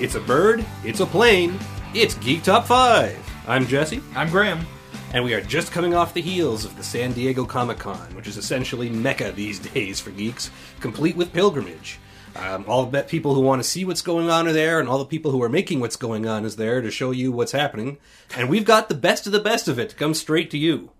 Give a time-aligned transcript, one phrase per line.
[0.00, 1.56] It's a bird, it's a plane,
[1.94, 3.16] it's Geek Top 5.
[3.46, 4.66] I'm Jesse, I'm Graham.
[5.12, 8.26] and we are just coming off the heels of the San Diego Comic Con, which
[8.26, 10.50] is essentially Mecca these days for geeks,
[10.80, 12.00] complete with pilgrimage.
[12.34, 14.98] Um, all the people who want to see what's going on are there, and all
[14.98, 17.98] the people who are making what's going on is there to show you what's happening.
[18.36, 20.90] And we've got the best of the best of it to come straight to you.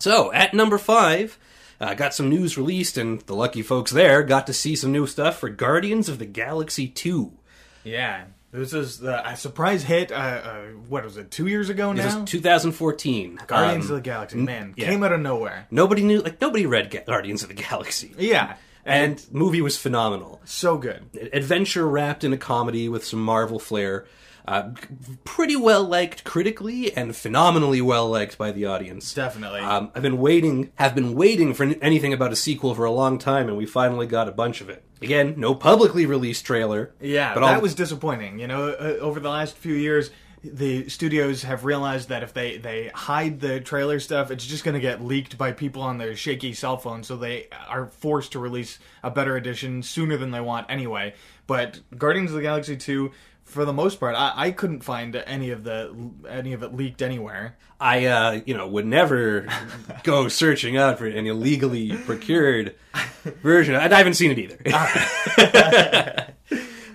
[0.00, 1.38] So, at number five,
[1.80, 5.06] uh, got some news released, and the lucky folks there got to see some new
[5.06, 7.37] stuff for Guardians of the Galaxy 2.
[7.90, 10.10] Yeah, this is the a surprise hit.
[10.12, 11.30] Uh, uh, what was it?
[11.30, 12.02] Two years ago now?
[12.02, 12.22] This now.
[12.24, 13.40] is 2014.
[13.46, 14.38] Guardians Um, of the Galaxy.
[14.38, 14.86] Man, yeah.
[14.88, 15.66] came out of nowhere.
[15.70, 18.14] Nobody knew, like, nobody read Ga- Guardians of the Galaxy.
[18.18, 20.40] Yeah, And movie was phenomenal.
[20.44, 21.02] so good.
[21.32, 24.06] Adventure wrapped in a comedy with some Marvel flair.
[24.48, 24.70] Uh,
[25.24, 29.12] pretty well liked critically and phenomenally well liked by the audience.
[29.12, 29.60] Definitely.
[29.60, 33.18] Um, I've been waiting, have been waiting for anything about a sequel for a long
[33.18, 34.82] time, and we finally got a bunch of it.
[35.02, 36.94] Again, no publicly released trailer.
[36.98, 38.38] yeah, but that all- was disappointing.
[38.38, 40.10] You know, uh, over the last few years.
[40.44, 44.74] The studios have realized that if they, they hide the trailer stuff, it's just going
[44.76, 47.08] to get leaked by people on their shaky cell phones.
[47.08, 51.14] So they are forced to release a better edition sooner than they want anyway.
[51.48, 53.10] But Guardians of the Galaxy 2,
[53.48, 55.94] for the most part, I, I couldn't find any of the
[56.28, 57.56] any of it leaked anywhere.
[57.80, 59.46] I, uh, you know, would never
[60.02, 62.74] go searching out for an illegally procured
[63.42, 63.74] version.
[63.74, 64.58] I haven't seen it either.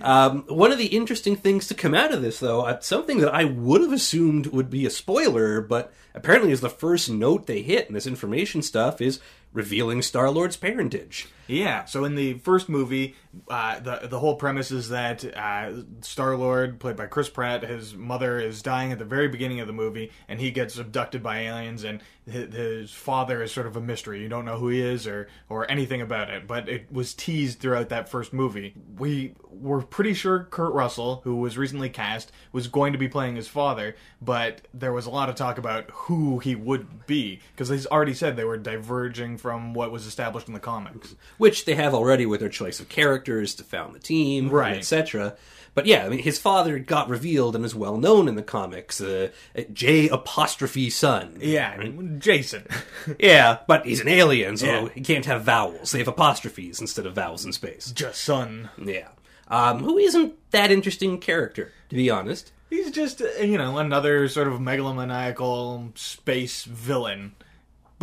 [0.00, 3.34] um, one of the interesting things to come out of this, though, uh, something that
[3.34, 7.62] I would have assumed would be a spoiler, but apparently is the first note they
[7.62, 9.20] hit in this information stuff, is
[9.52, 11.26] revealing Star Lord's parentage.
[11.46, 11.84] Yeah.
[11.84, 13.14] So in the first movie,
[13.48, 17.94] uh, the the whole premise is that uh, Star Lord, played by Chris Pratt, his
[17.94, 21.40] mother is dying at the very beginning of the movie, and he gets abducted by
[21.40, 24.22] aliens, and his, his father is sort of a mystery.
[24.22, 27.60] You don't know who he is or or anything about it, but it was teased
[27.60, 28.74] throughout that first movie.
[28.98, 33.36] We were pretty sure Kurt Russell, who was recently cast, was going to be playing
[33.36, 37.68] his father, but there was a lot of talk about who he would be because
[37.68, 41.14] he's already said they were diverging from what was established in the comics.
[41.38, 44.76] Which they have already with their choice of characters to found the team, Right.
[44.76, 45.36] etc.
[45.74, 49.00] But yeah, I mean, his father got revealed and is well known in the comics.
[49.00, 49.30] Uh,
[49.72, 51.38] J apostrophe son.
[51.40, 51.82] Yeah,
[52.18, 52.66] Jason.
[53.18, 54.88] Yeah, but he's an alien, so Yeah.
[54.94, 55.90] he can't have vowels.
[55.90, 57.90] They have apostrophes instead of vowels in space.
[57.90, 58.70] Just son.
[58.80, 59.08] Yeah.
[59.48, 62.52] Um, who isn't that interesting character, to be honest.
[62.70, 67.34] He's just, uh, you know, another sort of megalomaniacal space villain.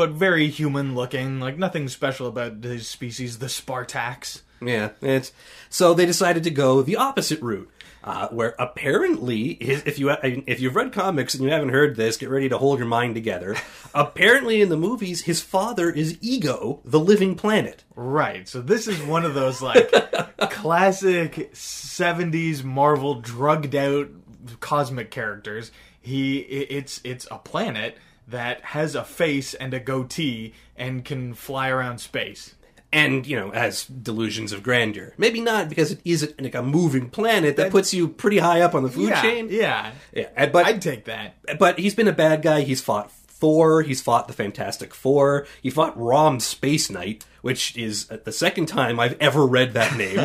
[0.02, 4.42] But very human looking, like nothing special about his species, the Spartax.
[4.60, 5.32] Yeah, it's
[5.70, 7.70] so they decided to go the opposite route,
[8.04, 12.32] uh, where apparently, if you if you've read comics and you haven't heard this, get
[12.32, 13.56] ready to hold your mind together.
[13.94, 17.84] apparently, in the movies, his father is Ego, the living planet.
[17.96, 19.92] Right, so this is one of those, like,
[20.50, 24.10] classic 70s Marvel drugged out
[24.62, 25.72] cosmic characters.
[26.02, 31.70] He, it's, it's a planet that has a face and a goatee and can fly
[31.70, 32.56] around space.
[32.94, 35.14] And you know, has delusions of grandeur.
[35.18, 38.76] Maybe not because it is like a moving planet that puts you pretty high up
[38.76, 39.48] on the food yeah, chain.
[39.50, 41.36] Yeah, Yeah, but I'd take that.
[41.58, 42.62] but he's been a bad guy.
[42.62, 43.82] He's fought Thor.
[43.82, 45.48] He's fought the Fantastic Four.
[45.62, 49.96] He fought Rom Space Knight, which is uh, the second time I've ever read that
[49.98, 50.18] name.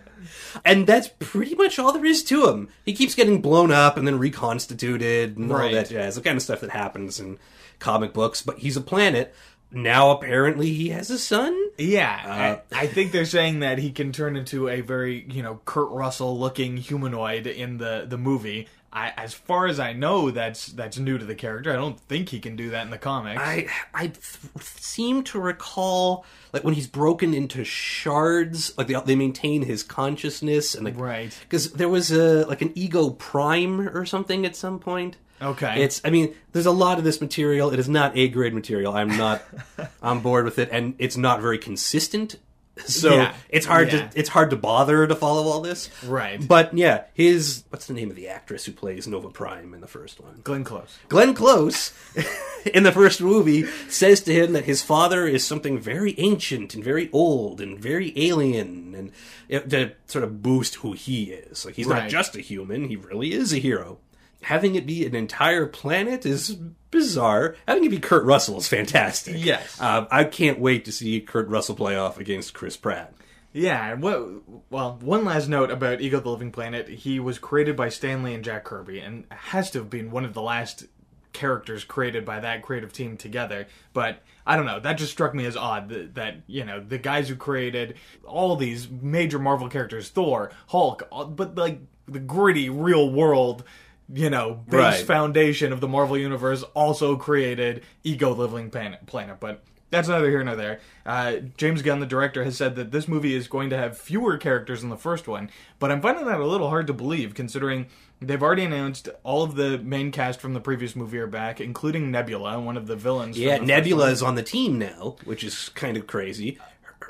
[0.64, 2.68] and that's pretty much all there is to him.
[2.84, 5.72] He keeps getting blown up and then reconstituted and all Right.
[5.74, 6.14] that jazz.
[6.16, 7.38] The kind of stuff that happens in
[7.78, 8.42] comic books.
[8.42, 9.34] But he's a planet.
[9.70, 11.54] Now apparently he has a son.
[11.76, 12.22] Yeah,
[12.70, 15.60] uh, I, I think they're saying that he can turn into a very, you know,
[15.64, 18.68] Kurt Russell looking humanoid in the the movie.
[18.96, 21.70] I, as far as I know, that's that's new to the character.
[21.70, 23.42] I don't think he can do that in the comics.
[23.42, 24.20] I I th-
[24.60, 26.24] seem to recall
[26.54, 31.36] like when he's broken into shards, like they they maintain his consciousness and like Right.
[31.42, 35.18] because there was a like an ego prime or something at some point.
[35.42, 35.82] Okay.
[35.82, 37.70] It's I mean there's a lot of this material.
[37.70, 38.94] It is not A grade material.
[38.94, 39.42] I'm not
[40.02, 42.36] on board with it, and it's not very consistent.
[42.86, 43.34] So Yeah.
[43.48, 44.08] it's hard Yeah.
[44.08, 45.88] to it's hard to bother to follow all this.
[46.04, 46.46] Right.
[46.46, 49.86] But yeah, his what's the name of the actress who plays Nova Prime in the
[49.88, 50.40] first one?
[50.44, 50.98] Glenn Close.
[51.08, 51.92] Glenn Close,
[52.74, 56.84] in the first movie, says to him that his father is something very ancient and
[56.84, 59.12] very old and very alien, and
[59.48, 61.64] it, to sort of boost who he is.
[61.64, 63.98] Like he's not just a human; he really is a hero.
[64.42, 66.56] Having it be an entire planet is
[66.90, 67.56] bizarre.
[67.66, 69.36] Having it be Kurt Russell is fantastic.
[69.38, 69.80] Yes.
[69.80, 73.12] um, I can't wait to see Kurt Russell play off against Chris Pratt.
[73.52, 73.94] Yeah.
[73.94, 74.30] What?
[74.70, 76.88] Well, one last note about Ego the Living Planet.
[76.88, 80.24] He was created by Stan Lee and Jack Kirby, and has to have been one
[80.24, 80.84] of the last
[81.32, 83.66] characters created by that creative team together.
[83.92, 84.80] But I don't know.
[84.80, 88.56] That just struck me as odd that, that you know the guys who created all
[88.56, 93.64] these major Marvel characters, Thor, Hulk, all- but like the gritty real world.
[94.12, 95.04] You know, base Right.
[95.04, 99.38] foundation of the Marvel universe also created Ego Living Planet.
[99.40, 100.80] But that's neither here nor there.
[101.04, 104.36] Uh, James Gunn, the director, has said that this movie is going to have fewer
[104.36, 107.86] characters than the first one, but I'm finding that a little hard to believe considering
[108.20, 112.10] they've already announced all of the main cast from the previous movie are back, including
[112.10, 113.36] Nebula, one of the villains.
[113.36, 116.58] from Yeah, Nebula is on the team now, which is kind of crazy.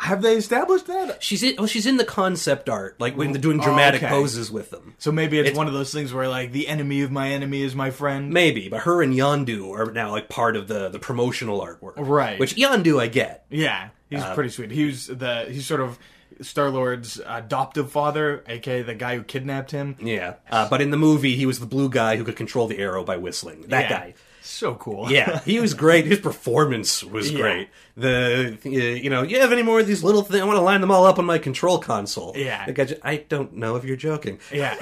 [0.01, 1.23] Have they established that?
[1.23, 4.11] She's in, well, she's in the concept art, like when they're doing dramatic okay.
[4.11, 4.95] poses with them.
[4.99, 7.63] So maybe it's, It's- one of those things where like the enemy of my enemy
[7.63, 8.31] is my friend.
[8.31, 12.39] Maybe, but her and Yondu are now like part of the the promotional artwork, Right.
[12.39, 13.47] Which Yondu I get.
[13.51, 14.71] Yeah, he's Uh, pretty sweet.
[14.71, 15.99] He was the he's sort of
[16.43, 19.97] Star Lord's adoptive father, aka the guy who kidnapped him.
[19.99, 22.79] Yeah, uh, but in the movie, he was the blue guy who could control the
[22.79, 23.63] arrow by whistling.
[23.69, 23.99] That Yeah.
[23.99, 24.15] guy.
[24.47, 25.11] So cool.
[25.11, 26.07] Yeah, he was great.
[26.07, 27.39] His performance was Yeah.
[27.41, 27.69] great.
[27.97, 30.41] The uh, you know, you have any more of these little things?
[30.41, 32.33] I want to line them all up on my control console.
[32.37, 32.65] Yeah.
[32.67, 34.39] Like, I, ju- I don't know if you're joking.
[34.53, 34.77] yeah.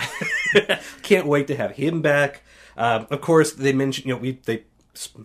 [1.02, 2.43] Can't wait to have him back.
[2.76, 4.64] Um, of course, they mentioned you know we they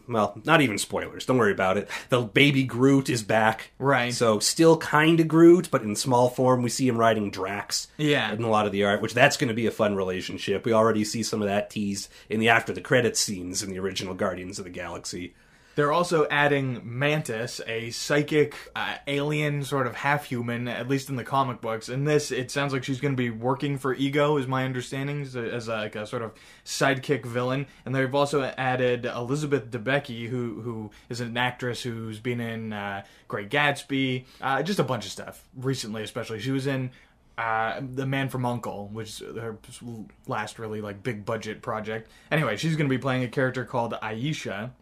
[0.08, 1.26] well not even spoilers.
[1.26, 1.90] Don't worry about it.
[2.10, 3.72] The baby Groot is back.
[3.80, 4.14] Right.
[4.14, 6.62] So still kind of Groot, but in small form.
[6.62, 7.88] We see him riding Drax.
[7.98, 8.32] Yeah.
[8.32, 10.66] In a lot of the art, which that's going to be a fun relationship.
[10.66, 13.80] We already see some of that teased in the after the credits scenes in the
[13.80, 15.34] original Guardians of the Galaxy.
[15.80, 21.16] They're also adding Mantis, a psychic uh, alien, sort of half human, at least in
[21.16, 21.88] the comic books.
[21.88, 25.22] In this, it sounds like she's going to be working for Ego, is my understanding,
[25.22, 26.34] as, a, as a, like a sort of
[26.66, 27.66] sidekick villain.
[27.86, 33.06] And they've also added Elizabeth Debicki, who who is an actress who's been in uh,
[33.30, 36.42] Great Gatsby, uh, just a bunch of stuff recently, especially.
[36.42, 36.92] She was in.
[37.38, 39.58] Uh, the Man from Uncle, which is her
[40.28, 42.12] last really like big budget project.
[42.32, 44.74] Anyway, she's going to be playing a character called Ayesha,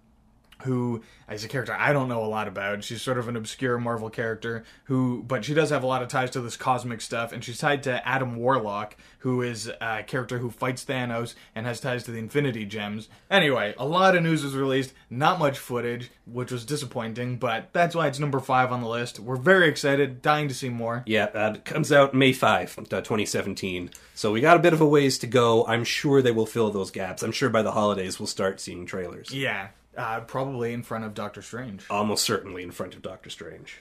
[0.63, 1.01] who
[1.31, 2.83] is a character I don't know a lot about.
[2.83, 6.07] She's sort of an obscure Marvel character who, but she does have a lot of
[6.07, 10.37] ties to this cosmic stuff, and she's tied to Adam Warlock, who is a character
[10.37, 13.09] who fights Thanos and has ties to the Infinity Gems.
[13.29, 17.95] Anyway, a lot of news was released, not much footage, which was disappointing, but that's
[17.95, 19.19] why it's number five on the list.
[19.19, 21.03] We're very excited, dying to see more.
[21.05, 23.91] Yeah, uh, it comes out May 5, uh, 2017.
[24.13, 25.65] So we got a bit of a ways to go.
[25.67, 27.23] I'm sure they will fill those gaps.
[27.23, 29.31] I'm sure by the holidays we'll start seeing trailers.
[29.31, 31.83] Yeah, uh, probably in front of Doctor Strange.
[31.89, 33.79] Almost certainly in front of Doctor Strange.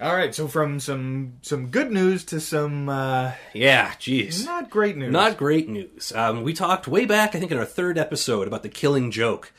[0.00, 4.44] All right, so from some some good news to some uh, Yeah, jeez.
[4.44, 5.12] not great news.
[5.12, 6.12] Not great news.
[6.12, 9.52] Um, we talked way back, I think, in our third episode about The Killing Joke.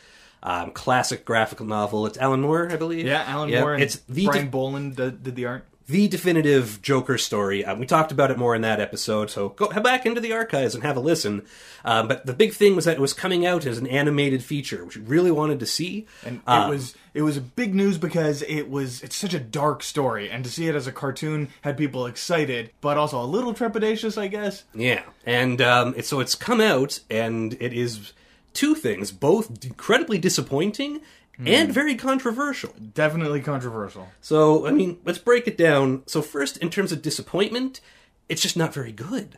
[0.43, 2.05] Um, classic graphical novel.
[2.05, 3.05] It's Alan Moore, I believe.
[3.07, 5.65] Yeah, Alan Moore and It's the Brian de- Bolland did, did the art.
[5.87, 7.63] The definitive Joker story.
[7.63, 10.33] Um, we talked about it more in that episode, so go head back into the
[10.33, 11.45] archives and have a listen.
[11.83, 14.83] Um, but the big thing was that it was coming out as an animated feature,
[14.83, 16.07] which we really wanted to see.
[16.25, 19.39] And Um, it was it was a big news because it was it's such a
[19.39, 23.25] dark story, and to see it as a cartoon had people excited, but also a
[23.25, 24.63] little trepidatious, I guess.
[24.73, 28.13] Yeah, and um, it's, so it's come out, and it is
[28.53, 31.01] two things, both incredibly disappointing
[31.43, 32.73] and very controversial.
[32.93, 34.09] Definitely controversial.
[34.21, 36.03] So, I mean, let's break it down.
[36.05, 37.81] So, first, in terms of disappointment,
[38.29, 39.37] it's just not very good.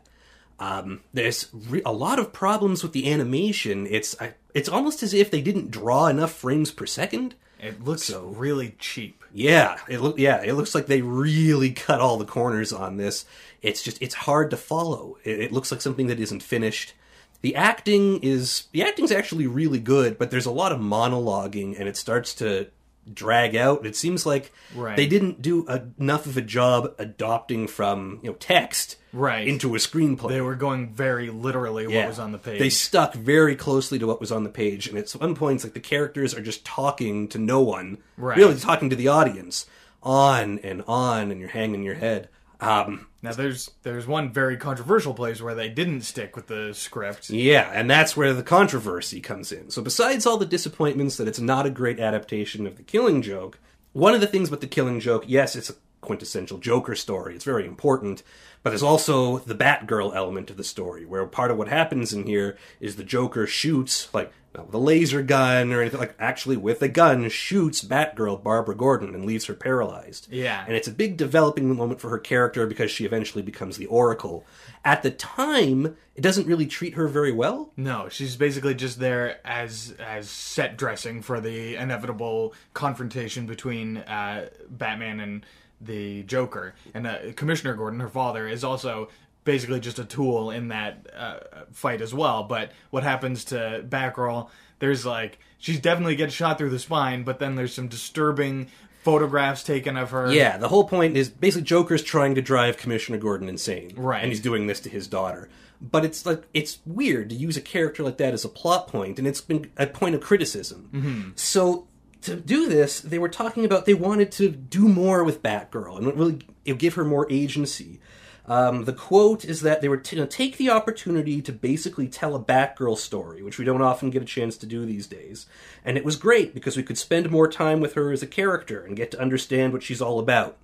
[0.59, 3.88] Um, there's re- a lot of problems with the animation.
[3.88, 7.35] It's I, it's almost as if they didn't draw enough frames per second.
[7.59, 9.23] It looks so, really cheap.
[9.33, 13.25] Yeah, it look yeah, it looks like they really cut all the corners on this.
[13.61, 15.18] It's just it's hard to follow.
[15.23, 16.94] It, it looks like something that isn't finished.
[17.41, 21.87] The acting is the acting's actually really good, but there's a lot of monologuing and
[21.87, 22.67] it starts to
[23.13, 23.85] drag out.
[23.85, 24.97] It seems like Right.
[24.97, 29.47] they didn't do a, enough of a job adopting from, you know, text Right.
[29.47, 30.27] into a screenplay.
[30.29, 32.59] They were going very literally what was on the page.
[32.59, 35.73] They stuck very closely to what was on the page, and at some points, like
[35.73, 38.37] the characters are just talking to no one, Right.
[38.37, 39.65] really talking to the audience,
[40.03, 42.27] on and on, and you're hanging your head.
[42.59, 47.30] Um, now there's there's one very controversial place where they didn't stick with the script.
[47.30, 49.69] yeah, and that's where the controversy comes in.
[49.69, 53.59] So, besides all the disappointments that it's not a great adaptation of The Killing Joke,
[53.94, 57.35] one of the things with The Killing Joke, yes, it's a quintessential Joker story.
[57.35, 58.23] It's very important,
[58.63, 62.25] but there's also the Batgirl element of the story, where part of what happens in
[62.25, 66.57] here is the Joker shoots, like, not with a laser gun or anything, like, actually
[66.57, 70.27] with a gun, shoots Batgirl Barbara Gordon and leaves her paralyzed.
[70.31, 70.63] Yeah.
[70.66, 74.45] And it's a big developing moment for her character because she eventually becomes the Oracle.
[74.85, 77.71] At the time, it doesn't really treat her very well.
[77.75, 84.49] No, she's basically just there as as set dressing for the inevitable confrontation between uh,
[84.69, 85.45] Batman and
[85.81, 86.75] the Joker.
[86.93, 89.09] And uh, Commissioner Gordon, her father, is also
[89.43, 91.39] basically just a tool in that uh,
[91.71, 92.43] fight as well.
[92.43, 94.49] But what happens to Batgirl?
[94.79, 98.67] there's like she's definitely gets shot through the spine, but then there's some disturbing
[99.03, 100.31] photographs taken of her.
[100.31, 103.93] Yeah, the whole point is basically Joker's trying to drive Commissioner Gordon insane.
[103.95, 104.21] Right.
[104.21, 105.49] And he's doing this to his daughter.
[105.79, 109.19] But it's like it's weird to use a character like that as a plot point,
[109.19, 110.89] and it's been a point of criticism.
[110.91, 111.29] Mm-hmm.
[111.35, 111.87] So
[112.27, 116.15] to do this, they were talking about they wanted to do more with Batgirl and
[116.15, 116.39] really
[116.77, 117.99] give her more agency.
[118.45, 122.39] Um, the quote is that they were to take the opportunity to basically tell a
[122.39, 125.47] Batgirl story, which we don't often get a chance to do these days.
[125.83, 128.81] And it was great because we could spend more time with her as a character
[128.81, 130.57] and get to understand what she's all about.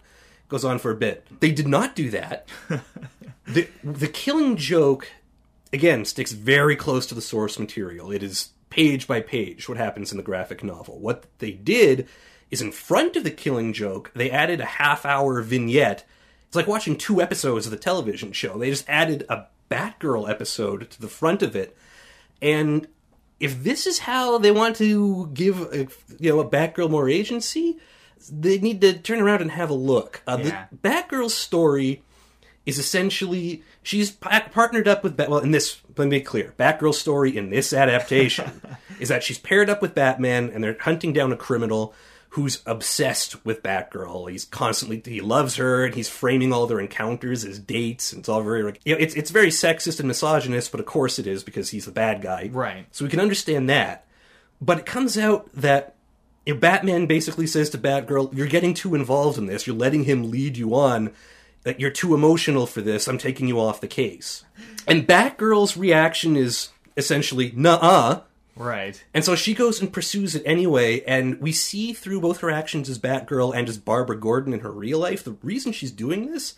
[0.48, 1.28] Goes on for a bit.
[1.42, 2.48] They did not do that.
[3.46, 5.10] the The Killing Joke
[5.74, 8.12] again sticks very close to the source material.
[8.12, 11.00] It is page by page what happens in the graphic novel.
[11.00, 12.08] What they did
[12.50, 16.06] is in front of the Killing Joke, they added a half hour vignette
[16.54, 18.60] it's like watching two episodes of the television show.
[18.60, 21.76] They just added a Batgirl episode to the front of it.
[22.44, 22.88] And
[23.40, 25.88] if this is how they want to give a,
[26.20, 27.80] you know a Batgirl more agency,
[28.32, 30.22] they need to turn around and have a look.
[30.28, 30.66] Uh, Yeah.
[30.72, 32.04] The Batgirl's story
[32.66, 35.30] is essentially she's pa- partnered up with Bat.
[35.30, 38.62] Well, in this, let me be clear: Batgirl's story in this adaptation
[39.00, 41.94] is that she's paired up with Batman, and they're hunting down a criminal
[42.30, 44.32] who's obsessed with Batgirl.
[44.32, 48.12] He's constantly he loves her, and he's framing all their encounters as dates.
[48.12, 50.86] And it's all very like you know, it's it's very sexist and misogynist, but of
[50.86, 52.88] course it is because he's the bad guy, Right.
[52.92, 54.06] So we can understand that.
[54.62, 55.96] But it comes out that
[56.46, 59.68] if Batman basically says to Batgirl, "You're getting too involved in this.
[59.68, 61.12] You're letting him lead you on.
[61.64, 63.08] That you're too emotional for this.
[63.08, 64.44] I'm taking you off the case."
[64.88, 68.22] And Batgirl's reaction is essentially, "Nuh-uh."
[68.56, 69.04] Right.
[69.14, 72.88] And so she goes and pursues it anyway, and we see through both her actions
[72.88, 76.54] as Batgirl and as Barbara Gordon in her real life, the reason she's doing this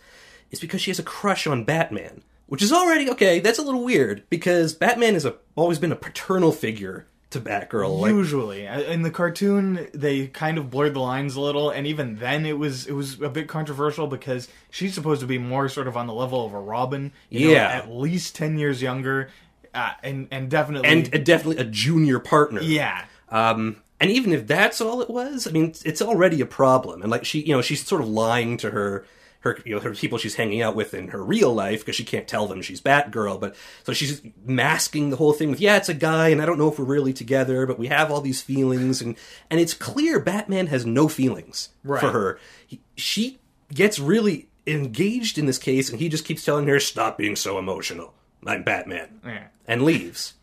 [0.51, 2.21] is because she has a crush on Batman.
[2.47, 6.51] Which is already okay, that's a little weird, because Batman has always been a paternal
[6.51, 7.99] figure to Batgirl.
[8.01, 11.87] Like, Usually, Uh, in the cartoon, they kind of blurred the lines a little, and
[11.87, 15.69] even then, it was it was a bit controversial because she's supposed to be more
[15.69, 17.11] sort of on the level of a Robin.
[17.29, 17.67] you know, Yeah.
[17.69, 19.29] at least ten years younger,
[19.73, 22.61] uh, and and definitely and a, definitely a junior partner.
[22.61, 27.01] yeah, Um, and even if that's all it was, I mean, it's already a problem.
[27.01, 29.05] And like she, you know, she's sort of lying to her,
[29.45, 32.03] her, you know, her people she's hanging out with in her real life because she
[32.03, 33.39] can't tell them she's Batgirl.
[33.39, 36.57] But so she's masking the whole thing with, yeah, it's a guy, and I don't
[36.57, 39.15] know if we're really together, but we have all these feelings, and
[39.49, 42.01] and it's clear Batman has no feelings Right.
[42.01, 42.39] for her.
[42.67, 43.39] He, she
[43.73, 47.57] gets really engaged in this case, and he just keeps telling her, "Stop being so
[47.57, 48.13] emotional.
[48.45, 49.43] I'm Batman," Yeah.
[49.67, 50.33] and leaves.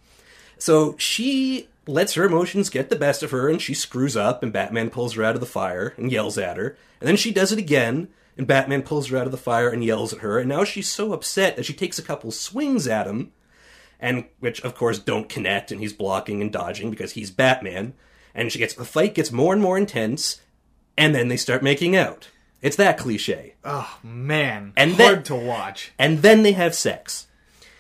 [0.58, 4.52] So she lets her emotions get the best of her and she screws up and
[4.52, 6.76] Batman pulls her out of the fire and yells at her.
[7.00, 9.84] And then she does it again and Batman pulls her out of the fire and
[9.84, 10.38] yells at her.
[10.38, 13.32] And now she's so upset that she takes a couple swings at him
[14.00, 17.94] and which of course don't connect and he's blocking and dodging because he's Batman.
[18.34, 20.40] And she gets the fight gets more and more intense
[20.96, 22.28] and then they start making out.
[22.62, 23.54] It's that cliche.
[23.64, 25.92] oh man, And hard then- to watch.
[25.98, 27.26] And then they have sex.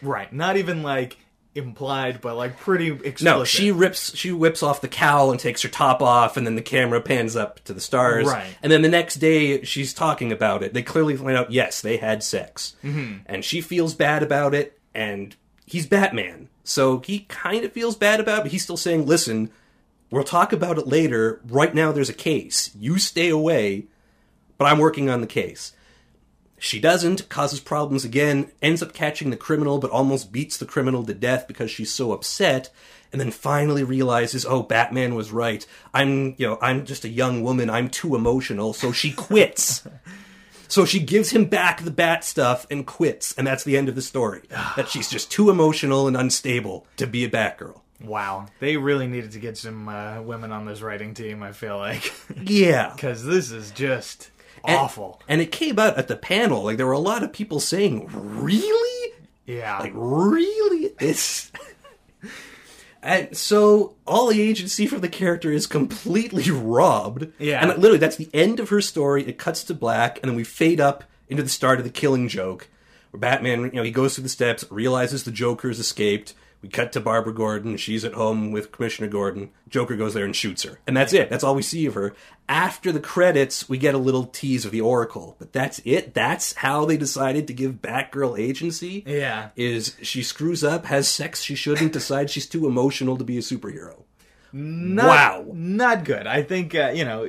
[0.02, 1.18] Right, not even like
[1.54, 3.22] implied, but like pretty explicit.
[3.22, 6.56] No, she rips, she whips off the cowl and takes her top off, and then
[6.56, 8.26] the camera pans up to the stars.
[8.26, 8.56] Right.
[8.62, 10.72] And then the next day, she's talking about it.
[10.72, 13.18] They clearly find out, yes, they had sex, mm-hmm.
[13.26, 14.78] and she feels bad about it.
[14.94, 18.42] And he's Batman, so he kind of feels bad about it.
[18.42, 19.50] But he's still saying, "Listen,
[20.10, 21.40] we'll talk about it later.
[21.46, 22.70] Right now, there's a case.
[22.78, 23.86] You stay away,
[24.58, 25.72] but I'm working on the case."
[26.62, 31.04] She doesn't, causes problems again, ends up catching the criminal, but almost beats the criminal
[31.04, 32.70] to death because she's so upset,
[33.10, 35.66] and then finally realizes, oh, Batman was right.
[35.92, 37.68] I'm, you know, I'm just a young woman.
[37.68, 39.82] I'm too emotional, so she quits.
[40.68, 43.96] so she gives him back the bat stuff and quits, and that's the end of
[43.96, 44.42] the story.
[44.76, 47.80] that she's just too emotional and unstable to be a Batgirl.
[48.04, 51.42] Wow, they really needed to get some uh, women on this writing team.
[51.42, 52.12] I feel like
[52.44, 52.92] Yeah.
[52.94, 54.30] because this is just
[54.64, 55.20] And- awful.
[55.28, 58.08] And it came out at the panel, like there were a lot of people saying,
[58.12, 59.12] "Really?
[59.46, 60.88] Yeah, Like really?
[60.98, 61.50] This."
[63.04, 67.26] And so all the agency for the character is completely robbed.
[67.40, 67.60] Yeah.
[67.60, 69.26] And literally, that's the end of her story.
[69.26, 72.28] It cuts to black, and then we fade up into the start of the killing
[72.28, 72.68] joke,
[73.10, 76.34] where Batman, you know, he goes through the steps, realizes the Joker's escaped.
[76.62, 77.76] We cut to Barbara Gordon.
[77.76, 79.50] She's at home with Commissioner Gordon.
[79.68, 80.78] Joker goes there and shoots her.
[80.86, 81.28] And that's it.
[81.28, 82.14] That's all we see of her.
[82.48, 85.34] After the credits, we get a little tease of the Oracle.
[85.40, 86.14] But that's it.
[86.14, 89.48] That's how they decided to give Batgirl agency yeah.
[89.56, 93.40] is she screws up, has sex she shouldn't, decides she's too emotional to be a
[93.40, 94.04] superhero.
[94.52, 95.46] Not, Wow.
[95.52, 96.26] not good.
[96.26, 97.26] I think uh, you know,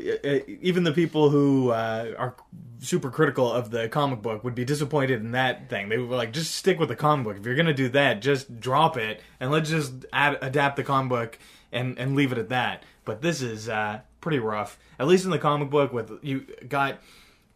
[0.62, 2.36] even the people who uh, are
[2.84, 5.90] super critical of the comic book would be disappointed in that thing.
[5.90, 7.38] They were like, just stick with the comic book.
[7.38, 11.10] If you're gonna do that, just drop it and let's just add, adapt the comic
[11.10, 11.40] book
[11.72, 12.84] and and leave it at that.
[13.06, 14.78] But this is uh, pretty rough.
[15.00, 17.00] At least in the comic book, with you got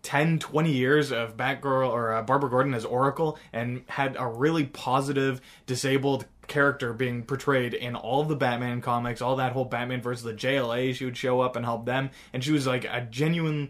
[0.04, 4.66] 10, 20 years of Batgirl or uh, Barbara Gordon as Oracle and had a really
[4.66, 10.24] positive disabled character being portrayed in all the Batman comics, all that whole Batman versus
[10.24, 10.96] the JLA.
[10.96, 13.70] She would show up and help them, and she was like a genuine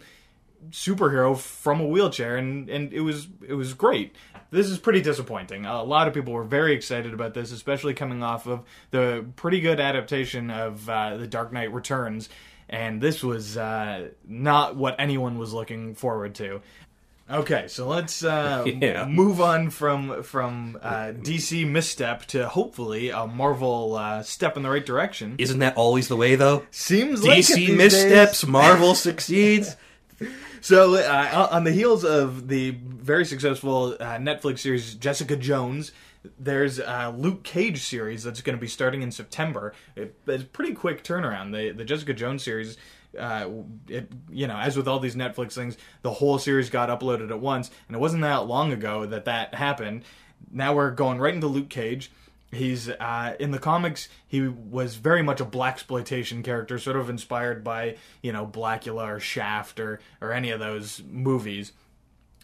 [0.72, 4.16] superhero from a wheelchair, and and it was it was great.
[4.50, 5.66] This is pretty disappointing.
[5.66, 9.60] A lot of people were very excited about this, especially coming off of the pretty
[9.60, 12.30] good adaptation of uh, The Dark Knight Returns,
[12.70, 16.62] and this was uh, not what anyone was looking forward to.
[17.30, 19.06] Okay, so let's uh, Yeah.
[19.06, 24.70] move on from from uh, DC misstep to hopefully a Marvel uh, step in the
[24.70, 25.36] right direction.
[25.38, 26.64] Isn't that always the way, though?
[26.72, 28.50] Seems like DC these missteps, days.
[28.50, 29.76] Marvel succeeds.
[30.62, 35.92] So, uh, on the heels of the very successful uh, Netflix series Jessica Jones,
[36.40, 39.74] there's a Luke Cage series that's going to be starting in September.
[39.96, 41.54] It, it's pretty quick turnaround.
[41.54, 42.78] The the Jessica Jones series,
[43.18, 43.50] uh,
[43.88, 47.40] it you know, as with all these Netflix things, the whole series got uploaded at
[47.40, 50.04] once, and it wasn't that long ago that that happened.
[50.52, 52.12] Now we're going right into Luke Cage.
[52.51, 54.08] He's uh, in the comics.
[54.25, 59.20] He was very much a blaxploitation character, sort of inspired by you know Blacula or
[59.20, 61.74] Shaft or or any of those movies.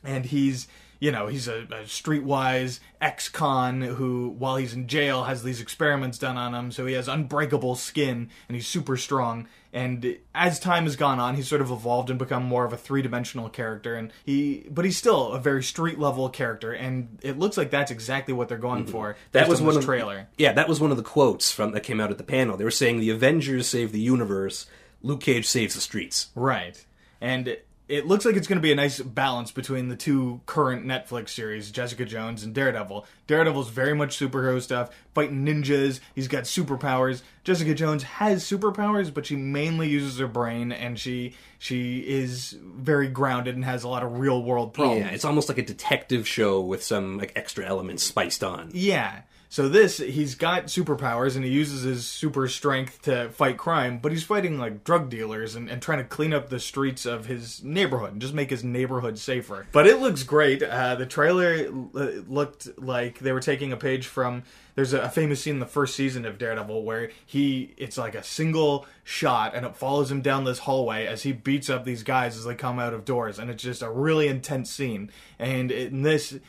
[0.03, 0.67] And he's
[1.03, 6.17] you know he's a, a streetwise ex-con who, while he's in jail, has these experiments
[6.17, 6.71] done on him.
[6.71, 9.49] So he has unbreakable skin and he's super strong.
[9.73, 12.77] And as time has gone on, he's sort of evolved and become more of a
[12.77, 13.95] three-dimensional character.
[13.95, 16.71] And he, but he's still a very street-level character.
[16.71, 18.93] And it looks like that's exactly what they're going mm-hmm.
[18.93, 19.17] for.
[19.33, 20.29] That was on one of trailer.
[20.37, 22.55] Yeah, that was one of the quotes from that came out at the panel.
[22.55, 24.67] They were saying the Avengers save the universe,
[25.01, 26.29] Luke Cage saves the streets.
[26.33, 26.85] Right.
[27.19, 27.57] And
[27.93, 31.29] it looks like it's going to be a nice balance between the two current Netflix
[31.29, 33.05] series, Jessica Jones and Daredevil.
[33.27, 37.21] Daredevil's very much superhero stuff, fighting ninjas, he's got superpowers.
[37.43, 43.07] Jessica Jones has superpowers, but she mainly uses her brain and she she is very
[43.07, 45.01] grounded and has a lot of real world problems.
[45.01, 48.71] Yeah, it's almost like a detective show with some like extra elements spiced on.
[48.73, 49.21] Yeah.
[49.53, 54.11] So this, he's got superpowers and he uses his super strength to fight crime, but
[54.11, 57.63] he's fighting like drug dealers and, and trying to clean up the streets of his
[57.63, 59.67] neighborhood and just make his neighborhood safer.
[59.71, 60.63] But it looks great.
[60.63, 64.41] Uh, the trailer uh, looked like they were taking a page from.
[64.73, 68.15] There's a, a famous scene in the first season of Daredevil where he, it's like
[68.15, 72.01] a single shot and it follows him down this hallway as he beats up these
[72.01, 75.11] guys as they come out of doors, and it's just a really intense scene.
[75.37, 76.39] And in this,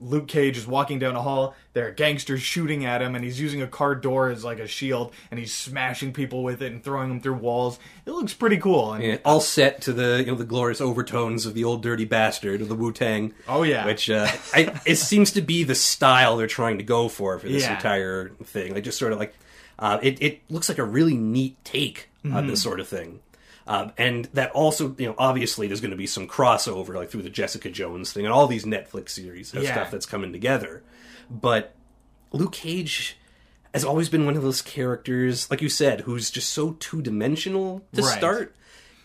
[0.00, 1.56] Luke Cage is walking down a hall.
[1.72, 4.66] There are gangsters shooting at him, and he's using a car door as like a
[4.68, 7.78] shield, and he's smashing people with it and throwing them through walls.
[8.06, 8.92] It looks pretty cool.
[8.92, 12.04] And Yeah, all set to the you know the glorious overtones of the old dirty
[12.04, 13.34] bastard of the Wu Tang.
[13.48, 13.84] Oh, yeah.
[13.86, 17.48] which uh, I, it seems to be the style they're trying to go for for
[17.48, 17.74] this Yeah.
[17.74, 18.74] entire thing.
[18.74, 19.34] Like just sort of like
[19.80, 20.22] uh, it.
[20.22, 22.46] It looks like a really neat take on Mm-hmm.
[22.48, 23.20] this sort of thing.
[23.68, 27.22] Um, and that also, you know, obviously there's going to be some crossover, like through
[27.22, 29.72] the Jessica Jones thing and all these Netflix series and Yeah.
[29.74, 30.82] stuff that's coming together.
[31.30, 31.74] But
[32.32, 33.18] Luke Cage
[33.74, 37.84] has always been one of those characters, like you said, who's just so two dimensional
[37.92, 38.16] to Right.
[38.18, 38.56] start.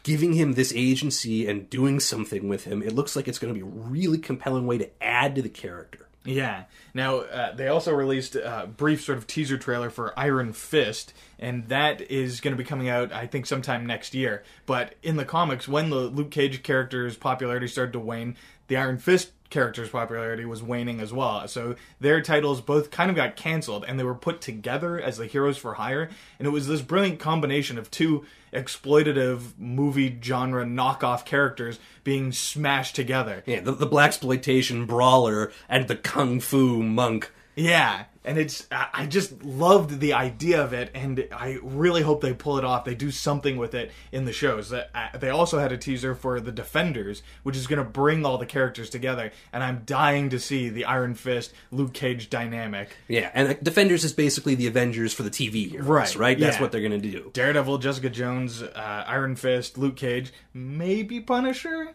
[0.04, 3.58] Giving him this agency and doing something with him, it looks like it's going to
[3.58, 6.08] be a really compelling way to add to the character.
[6.26, 6.64] Yeah.
[6.94, 11.68] Now uh, they also released a brief sort of teaser trailer for Iron Fist, and
[11.68, 14.44] that is going to be coming out, I think, sometime next year.
[14.66, 18.98] But in the comics, when the Luke Cage character's popularity started to wane, the Iron
[18.98, 21.48] Fist character's popularity was waning as well.
[21.48, 25.28] So their titles both kind of got canceled, and they were put together as the
[25.28, 31.24] Heroes for Hire, and it was this brilliant combination of two exploitative movie genre knockoff
[31.24, 33.44] characters being smashed together.
[33.46, 37.32] Yeah, the, the blaxploitation brawler and the kung fu monk.
[37.56, 42.34] Yeah, and it's I just loved the idea of it, and I really hope they
[42.34, 42.86] pull it off.
[42.86, 44.74] They do something with it in the shows.
[45.20, 48.46] They also had a teaser for the Defenders, which is going to bring all the
[48.46, 52.96] characters together, and I'm dying to see the Iron Fist Luke Cage dynamic.
[53.08, 56.40] Yeah, and Defenders is basically the Avengers for the TV heroes, Right, right?
[56.40, 56.62] That's yeah.
[56.62, 57.30] what they're going to do.
[57.34, 61.94] Daredevil, Jessica Jones, uh, Iron Fist, Luke Cage, maybe Punisher.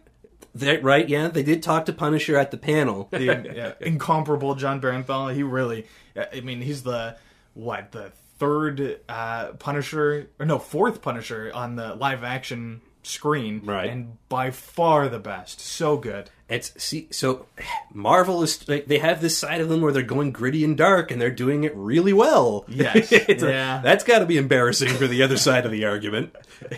[0.59, 1.09] They- right?
[1.09, 3.09] Yeah, they did talk to Punisher at the panel.
[3.11, 3.31] the
[3.71, 5.35] uh, incomparable Jon Bernthal.
[5.35, 7.17] He really, I mean, he's the
[7.55, 13.89] what the third uh, Punisher or no fourth Punisher on the live action screen, Right.
[13.89, 15.61] And by far the best.
[15.61, 16.31] So good.
[16.49, 17.47] It's see, so
[17.93, 21.11] Marvel is they they have this side of them where they're going gritty and dark,
[21.11, 22.65] and they're doing it really well.
[22.69, 23.11] Yes.
[23.13, 23.81] It's a- Yeah.
[23.83, 26.35] that's got to be embarrassing for the other side of the argument.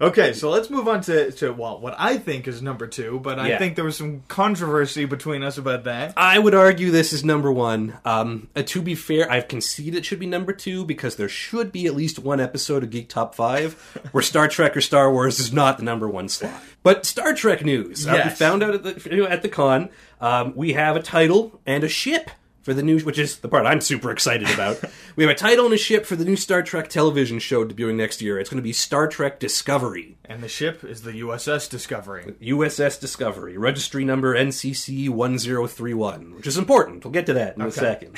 [0.00, 3.38] Okay, so let's move on to, to well, what I think is number two, but
[3.38, 3.58] I Yeah.
[3.58, 6.14] think there was some controversy between us about that.
[6.16, 7.94] I would argue this is number one.
[8.04, 11.70] Um, uh, to be fair, I've conceded it should be number two because there should
[11.72, 15.38] be at least one episode of Geek Top 5 where Star Trek or Star Wars
[15.38, 16.52] is not the number one slot.
[16.82, 18.06] But Star Trek news.
[18.06, 18.38] Uh, we Yes.
[18.38, 19.88] found out at the, at the con,
[20.20, 22.30] um, we have a title and a ship
[22.64, 24.82] for the new, which is the part I'm super excited about.
[25.16, 27.96] we have a title and a ship for the new Star Trek television show debuting
[27.96, 28.40] next year.
[28.40, 30.16] It's going to be Star Trek Discovery.
[30.24, 32.34] And the ship is the USS Discovery.
[32.40, 37.04] USS Discovery, registry number NCC 1031, which is important.
[37.04, 38.16] We'll get to that in a second.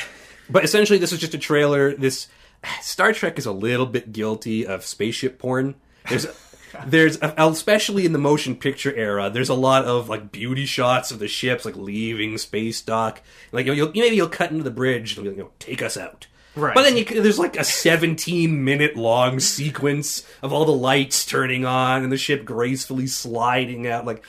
[0.48, 1.92] But essentially, this is just a trailer.
[1.94, 2.28] This
[2.80, 5.74] Star Trek is a little bit guilty of spaceship porn.
[6.08, 6.26] There's.
[6.86, 9.30] There's uh, especially in the motion picture era.
[9.30, 13.22] There's a lot of like beauty shots of the ships like leaving space dock.
[13.52, 15.96] Like you'll, you'll- maybe you'll cut into the bridge and you'll, you know, take us
[15.96, 16.26] out.
[16.54, 16.74] Right.
[16.74, 21.66] But then you, there's like a 17 minute long sequence of all the lights turning
[21.66, 24.06] on and the ship gracefully sliding out.
[24.06, 24.24] Like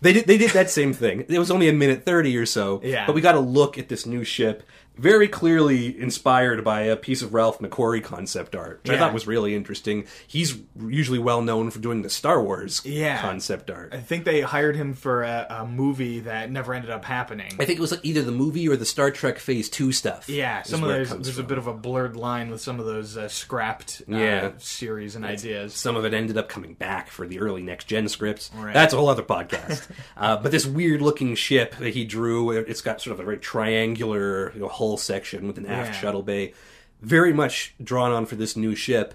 [0.00, 1.26] they did, they did that same thing.
[1.28, 2.80] It was only a minute 30 or so.
[2.82, 3.04] Yeah.
[3.04, 4.62] But we got to look at this new ship.
[4.98, 9.26] Very clearly inspired by a piece of Ralph McQuarrie concept art, which I thought was
[9.26, 10.06] really interesting.
[10.26, 13.20] He's usually well known for doing the Star Wars Yeah.
[13.20, 13.94] concept art.
[13.94, 17.52] I think they hired him for a, a movie that never ended up happening.
[17.60, 20.28] I think it was like either the movie or the Star Trek Phase 2 stuff.
[20.28, 21.44] Yeah, some of those, there's from.
[21.44, 24.50] a bit of a blurred line with some of those uh, scrapped uh, Yeah.
[24.58, 25.74] series and ideas.
[25.74, 28.50] Some of it ended up coming back for the early next gen scripts.
[28.54, 28.74] Right.
[28.74, 29.88] That's a whole other podcast.
[30.16, 33.38] uh, but this weird looking ship that he drew, it's got sort of a very
[33.38, 36.00] triangular you know, hull section with an aft Yeah.
[36.00, 36.54] shuttle bay.
[37.02, 39.14] Very much drawn on for this new ship.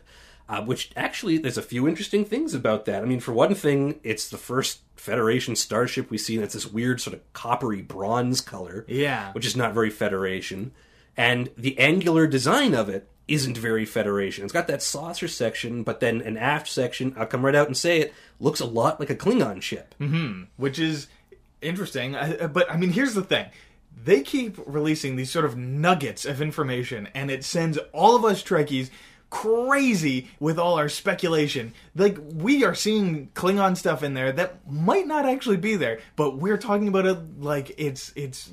[0.49, 3.01] Uh, which actually, there's a few interesting things about that.
[3.01, 6.43] I mean, for one thing, it's the first Federation starship we've seen.
[6.43, 9.31] It's this weird sort of coppery bronze color, Yeah.
[9.31, 10.71] which is not very Federation.
[11.15, 14.43] And the angular design of it isn't very Federation.
[14.43, 17.77] It's got that saucer section, but then an aft section, I'll come right out and
[17.77, 19.95] say it, looks a lot like a Klingon ship.
[20.57, 21.07] which is
[21.62, 22.17] interesting.
[22.17, 23.45] I- But I mean, here's the thing:
[24.01, 28.43] they keep releasing these sort of nuggets of information, and it sends all of us
[28.43, 28.89] Trekkies
[29.29, 31.73] crazy with all our speculation.
[31.95, 36.38] Like we are seeing Klingon stuff in there that might not actually be there, but
[36.38, 38.51] we're talking about it like it's it's.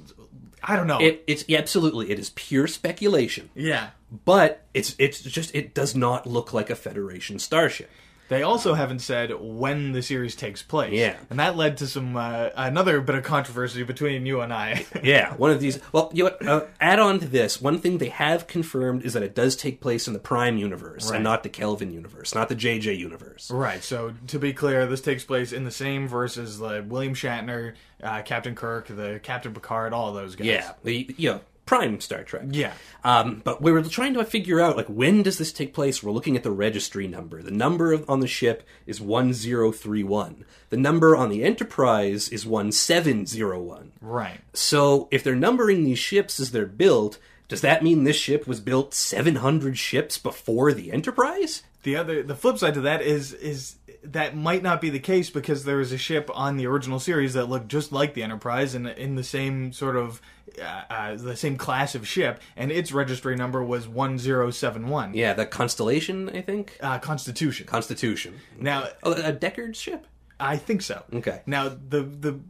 [0.62, 0.98] I don't know.
[0.98, 3.50] It, it's yeah, absolutely, it is pure speculation.
[3.54, 3.90] yeah.
[4.24, 7.90] But it's it's just it does not look like a Federation starship.
[8.30, 10.92] They also haven't said when the series takes place.
[10.92, 11.16] Yeah.
[11.30, 14.86] and that led to some uh, another bit of controversy between you and I.
[15.02, 15.80] Yeah, one of these.
[15.92, 16.46] Well, you know what?
[16.46, 19.80] Uh, add on to this, one thing they have confirmed is that it does take
[19.80, 21.16] place in the Prime universe Right.
[21.16, 23.50] and not the Kelvin universe, not the JJ universe.
[23.50, 23.82] Right.
[23.82, 27.74] So to be clear, this takes place in the same verse as uh, William Shatner,
[28.02, 30.46] uh, Captain Kirk, the Captain Picard, all those guys.
[30.46, 32.46] Yeah, the you know Prime Star Trek.
[32.50, 32.72] Yeah.
[33.04, 36.02] Um, but we were trying to figure out like when does this take place?
[36.02, 37.40] We're looking at the registry number.
[37.42, 40.44] The number of, on the ship is one zero three one.
[40.70, 43.92] The number on the Enterprise is one seven zero one.
[44.00, 44.40] Right.
[44.52, 48.58] So if they're numbering these ships as they're built, does that mean this ship was
[48.58, 51.62] built seven hundred ships before the Enterprise?
[51.84, 55.30] The other, the flip side to that is is that might not be the case
[55.30, 58.74] because there was a ship on the original series that looked just like the Enterprise
[58.74, 60.20] and in the same sort of
[60.60, 64.88] uh, uh, the same class of ship, and its registry number was one zero seven
[64.88, 65.14] one.
[65.14, 66.76] Yeah, the Constellation, I think.
[66.80, 67.66] Uh, Constitution.
[67.66, 68.40] Constitution.
[68.58, 70.06] Now, Oh, a Deckard ship.
[70.40, 71.04] I think so.
[71.12, 71.42] Okay.
[71.46, 72.40] Now the the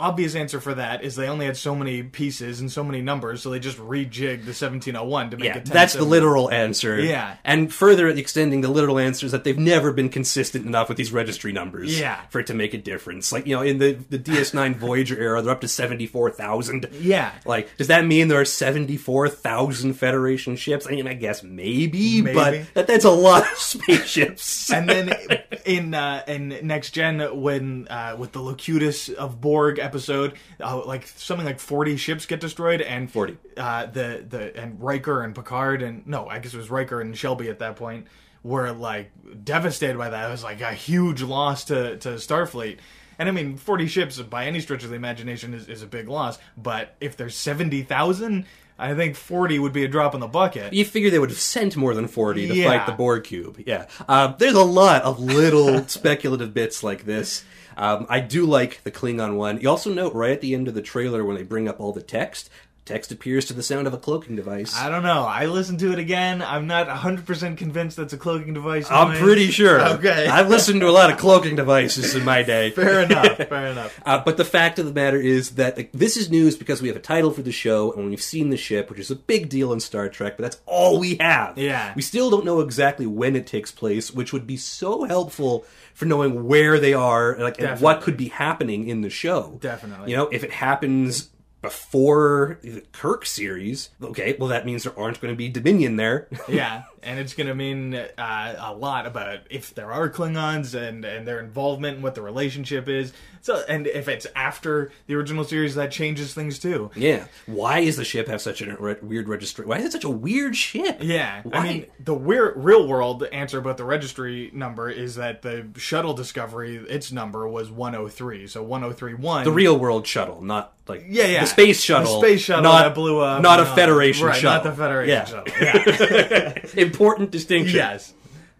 [0.00, 3.42] obvious answer for that is they only had so many pieces and so many numbers,
[3.42, 5.64] so they just rejigged the 1701 to make Yeah, it.
[5.66, 7.00] that's the literal answer.
[7.00, 7.36] Yeah.
[7.44, 11.12] And further extending the literal answer is that they've never been consistent enough with these
[11.12, 12.20] registry numbers Yeah.
[12.30, 13.30] for it to make a difference.
[13.32, 16.88] Like, you know, in the, the DS9 Voyager era, they're up to 74,000.
[17.00, 17.32] Yeah.
[17.44, 20.86] Like, does that mean there are 74,000 Federation ships?
[20.86, 22.34] I mean, I guess maybe, Maybe.
[22.34, 24.72] but that, that's a lot of spaceships.
[24.72, 25.12] and then
[25.64, 31.06] in uh, in next gen when uh, with the Locutus of Borg episode, uh, like
[31.06, 33.36] something like forty ships get destroyed, and 40.
[33.56, 37.16] Uh, the the and Riker and Picard and no, I guess it was Riker and
[37.16, 38.06] Shelby at that point
[38.42, 39.10] were like
[39.44, 40.28] devastated by that.
[40.28, 42.78] It was like a huge loss to to Starfleet.
[43.18, 46.08] And I mean, 40 ships by any stretch of the imagination is, is a big
[46.08, 46.38] loss.
[46.56, 48.46] But if there's 70,000,
[48.78, 50.72] I think 40 would be a drop in the bucket.
[50.72, 52.68] You figure they would have sent more than 40 to Yeah.
[52.70, 53.62] fight the Borg cube.
[53.66, 53.88] Yeah.
[54.08, 57.44] Uh, there's a lot of little speculative bits like this.
[57.76, 59.60] Um, I do like the Klingon one.
[59.60, 61.92] You also note right at the end of the trailer when they bring up all
[61.92, 62.50] the text,
[62.90, 64.76] Text appears to the sound of a cloaking device.
[64.76, 65.22] I don't know.
[65.22, 66.42] I listened to it again.
[66.42, 68.90] I'm not 100% convinced that's a cloaking device.
[68.90, 69.80] I'm pretty sure.
[69.80, 70.26] Okay.
[70.26, 72.70] I've listened to a lot of cloaking devices in my day.
[72.74, 73.36] Fair enough.
[73.48, 74.00] Fair enough.
[74.04, 76.88] Uh, but the fact of the matter is that like, this is news because we
[76.88, 79.48] have a title for the show and we've seen the ship, which is a big
[79.48, 81.56] deal in Star Trek, but that's all we have.
[81.56, 81.92] Yeah.
[81.94, 86.04] We still don't know exactly when it takes place, which would be so helpful for
[86.04, 89.58] knowing where they are like, and what could be happening in the show.
[89.60, 90.10] Definitely.
[90.10, 91.29] You know, if it happens
[91.62, 96.28] before the Kirk series, okay, well, that means there aren't going to be Dominion there.
[96.48, 101.04] yeah, and it's going to mean uh, a lot about if there are Klingons and
[101.04, 103.12] and their involvement and what the relationship is.
[103.42, 106.90] So, and if it's after the original series, that changes things too.
[106.94, 107.26] yeah.
[107.46, 109.64] Why is the ship have such a re- weird registry?
[109.64, 110.98] Why is it such a weird ship?
[111.00, 111.58] Yeah, Why?
[111.58, 116.12] I mean, the weir- real world answer about the registry number is that the shuttle
[116.12, 118.46] Discovery, its number was 103.
[118.46, 119.44] So 1031.
[119.44, 121.40] the real world shuttle, not like Yeah, yeah.
[121.40, 123.40] the space shuttle, The space shuttle not, that blew up.
[123.42, 125.24] not a all- Federation right, shuttle, Not the Federation Yeah.
[125.24, 125.54] shuttle.
[125.60, 126.54] Yeah.
[126.82, 127.76] Important distinction.
[127.76, 128.12] yes.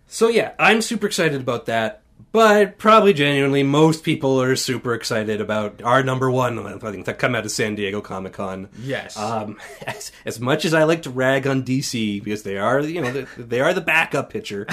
[0.09, 2.01] So yeah, I'm super excited about that.
[2.33, 6.59] But probably genuinely, most people are super excited about our number one.
[6.65, 8.69] I think that come out of San Diego Comic Con.
[8.81, 9.17] Yes.
[9.17, 13.01] Um, as, as much as I like to rag on DC because they are, you
[13.01, 14.69] know, they, they are the backup pitcher.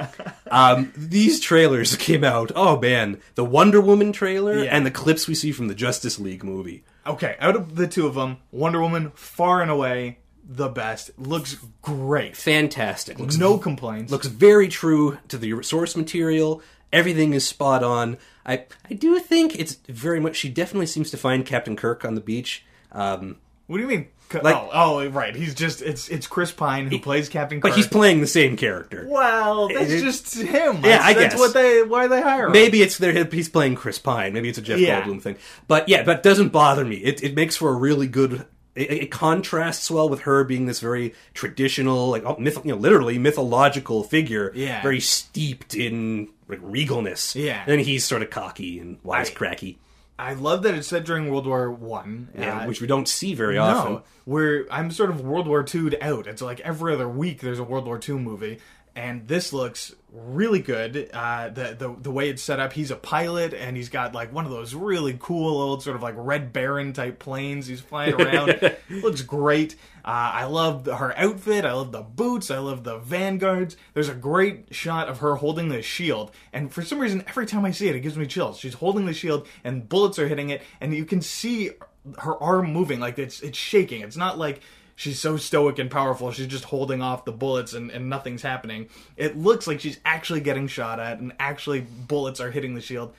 [0.50, 2.50] um, these trailers came out.
[2.56, 4.74] Oh man, the Wonder Woman trailer Yeah.
[4.74, 6.84] and the clips we see from the Justice League movie.
[7.06, 11.10] Okay, out of the two of them, Wonder Woman far and away the best.
[11.18, 12.36] Looks great.
[12.36, 13.18] Fantastic.
[13.18, 14.10] Looks No complaints.
[14.10, 16.62] looks very true to the source material.
[16.92, 18.18] Everything is spot on.
[18.44, 20.36] I I do think it's very much.
[20.36, 22.64] She definitely seems to find Captain Kirk on the beach.
[22.90, 24.08] Um, what do you mean?
[24.42, 25.36] Like- oh, oh, right.
[25.36, 27.70] He's just it's it's Chris Pine who plays Captain Kirk.
[27.70, 29.06] but he's playing the same character.
[29.08, 30.76] well, that's It- just him.
[30.76, 31.38] Yeah, That's, I that's guess.
[31.38, 32.52] what they why they hire him.
[32.52, 34.32] Maybe it's their he's playing Chris Pine.
[34.32, 35.02] Maybe it's a Jeff Yeah.
[35.02, 35.36] Goldblum thing.
[35.68, 36.96] But yeah, but it doesn't bother me.
[36.96, 38.46] It it makes for a really good.
[38.74, 42.78] It, it contrasts well with her being this very traditional, like oh, myth, you know,
[42.78, 44.50] literally mythological figure.
[44.54, 44.80] Yeah.
[44.82, 47.34] very steeped in like regalness.
[47.34, 47.60] Yeah.
[47.60, 49.76] and then he's sort of cocky and wisecracky.
[50.18, 52.28] I love that it's set during World War One.
[52.38, 53.94] Yeah, Uh, which we don't see very often.
[53.94, 56.26] No, where I'm sort of World War II'd out.
[56.26, 58.58] It's like every other week there's a World War II movie,
[58.94, 61.08] and this looks really good.
[61.12, 64.32] Uh, the the the way it's set up, he's a pilot, and he's got like
[64.32, 67.66] one of those really cool old sort of like Red Baron type planes.
[67.66, 68.76] He's flying around.
[68.90, 69.76] looks great.
[70.04, 71.64] Uh, I love her outfit.
[71.64, 72.50] I love the boots.
[72.50, 73.76] I love the vanguards.
[73.94, 77.64] There's a great shot of her holding the shield, and for some reason, every time
[77.64, 78.58] I see it, it gives me chills.
[78.58, 81.70] She's holding the shield, and bullets are hitting it, and you can see
[82.18, 84.02] her arm moving like it's it's shaking.
[84.02, 84.60] It's not like
[85.02, 86.30] she's so stoic and powerful.
[86.30, 88.88] She's just holding off the bullets and, and nothing's happening.
[89.16, 93.12] It looks like she's actually getting shot at and actually bullets are hitting the shield.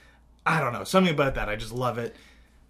[0.45, 0.83] I don't know.
[0.85, 1.49] Something about that.
[1.49, 2.15] I just love it.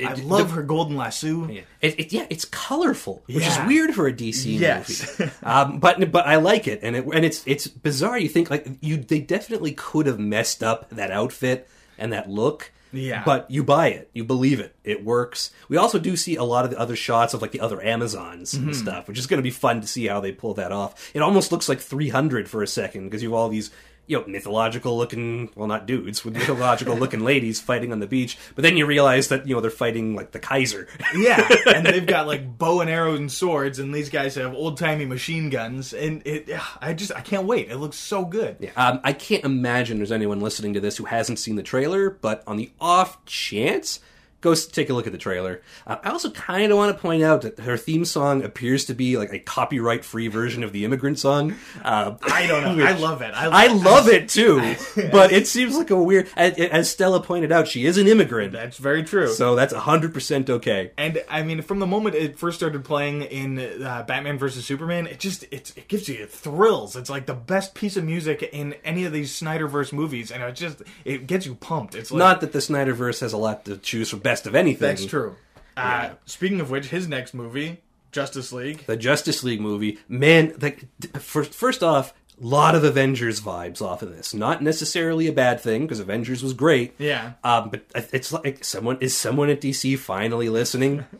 [0.04, 1.48] I love the- her golden lasso.
[1.48, 1.62] Yeah.
[1.80, 3.62] It, it, yeah, it's colorful, which Yeah.
[3.64, 5.20] is weird for a DC Yes.
[5.20, 5.32] movie.
[5.44, 8.18] um, but but I like it, and it and it's it's bizarre.
[8.18, 12.72] You think like you they definitely could have messed up that outfit and that look.
[12.94, 13.24] Yeah.
[13.26, 15.52] But you buy it, you believe it, it works.
[15.68, 18.54] We also do see a lot of the other shots of like the other Amazons
[18.54, 18.68] Mm-hmm.
[18.68, 21.12] and stuff, which is going to be fun to see how they pull that off.
[21.14, 23.72] It almost looks like 300 for a second because you have all these
[24.08, 28.38] you know mythological looking well not dudes with mythological looking ladies fighting on the beach
[28.56, 32.06] but then you realize that you know they're fighting like the kaiser yeah, and they've
[32.06, 35.94] got like bow and arrows and swords, and these guys have old timey machine guns,
[35.94, 36.50] and it.
[36.82, 37.70] I just I can't wait.
[37.70, 38.72] It looks so good.
[38.76, 42.44] Um, I can't imagine there's anyone listening to this who hasn't seen the trailer, but
[42.48, 44.00] on the off chance,
[44.44, 45.62] go take a look at the trailer.
[45.88, 48.94] Uh, I also kind of want to point out that her theme song appears to
[48.94, 51.56] be like a copyright free version of the immigrant song.
[51.82, 52.86] Uh, I don't know.
[52.86, 53.32] I love it.
[53.34, 54.76] I love it too,
[55.12, 56.30] but it seems like a weird.
[56.36, 59.30] As, as Stella pointed out, she is an immigrant, That's very true.
[59.30, 60.92] so that's hundred percent okay.
[60.98, 65.08] And I mean, from the moment it first started playing in uh, Batman versus Superman,
[65.08, 66.96] it just it, it gives you thrills.
[66.96, 70.56] It's like the best piece of music in any of these Snyderverse movies, and it
[70.56, 71.96] just it gets you pumped.
[71.96, 74.88] It's like, Not that the Snyderverse has a lot to choose from best of anything.
[74.90, 75.36] that's true.
[75.78, 78.86] Uh, speaking of which, his next movie, Justice League.
[78.86, 80.86] the Justice League movie, man, like
[81.20, 84.34] first, first off, a lot of Avengers vibes off of this.
[84.34, 86.94] Not necessarily a bad thing because Avengers was great.
[86.98, 87.34] Yeah.
[87.44, 91.06] Um, but it's like someone is someone at DC finally listening.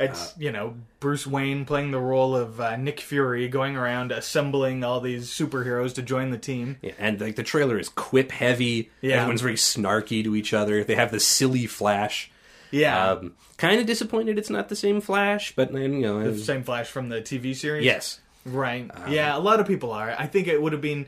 [0.00, 4.84] It's you know Bruce Wayne playing the role of uh, Nick Fury, going around assembling
[4.84, 6.76] all these superheroes to join the team.
[6.82, 8.90] Yeah, and like the trailer is quip heavy.
[9.00, 9.16] Yeah.
[9.16, 10.84] Everyone's very snarky to each other.
[10.84, 12.30] They have the silly Flash.
[12.70, 16.30] Yeah, Um, kind of disappointed it's not the same Flash, but then you know, the
[16.30, 17.84] was- same Flash from the TV series.
[17.84, 18.20] yes.
[18.44, 18.90] Right.
[19.08, 20.14] yeah, a lot of people are.
[20.18, 21.06] I think it would have been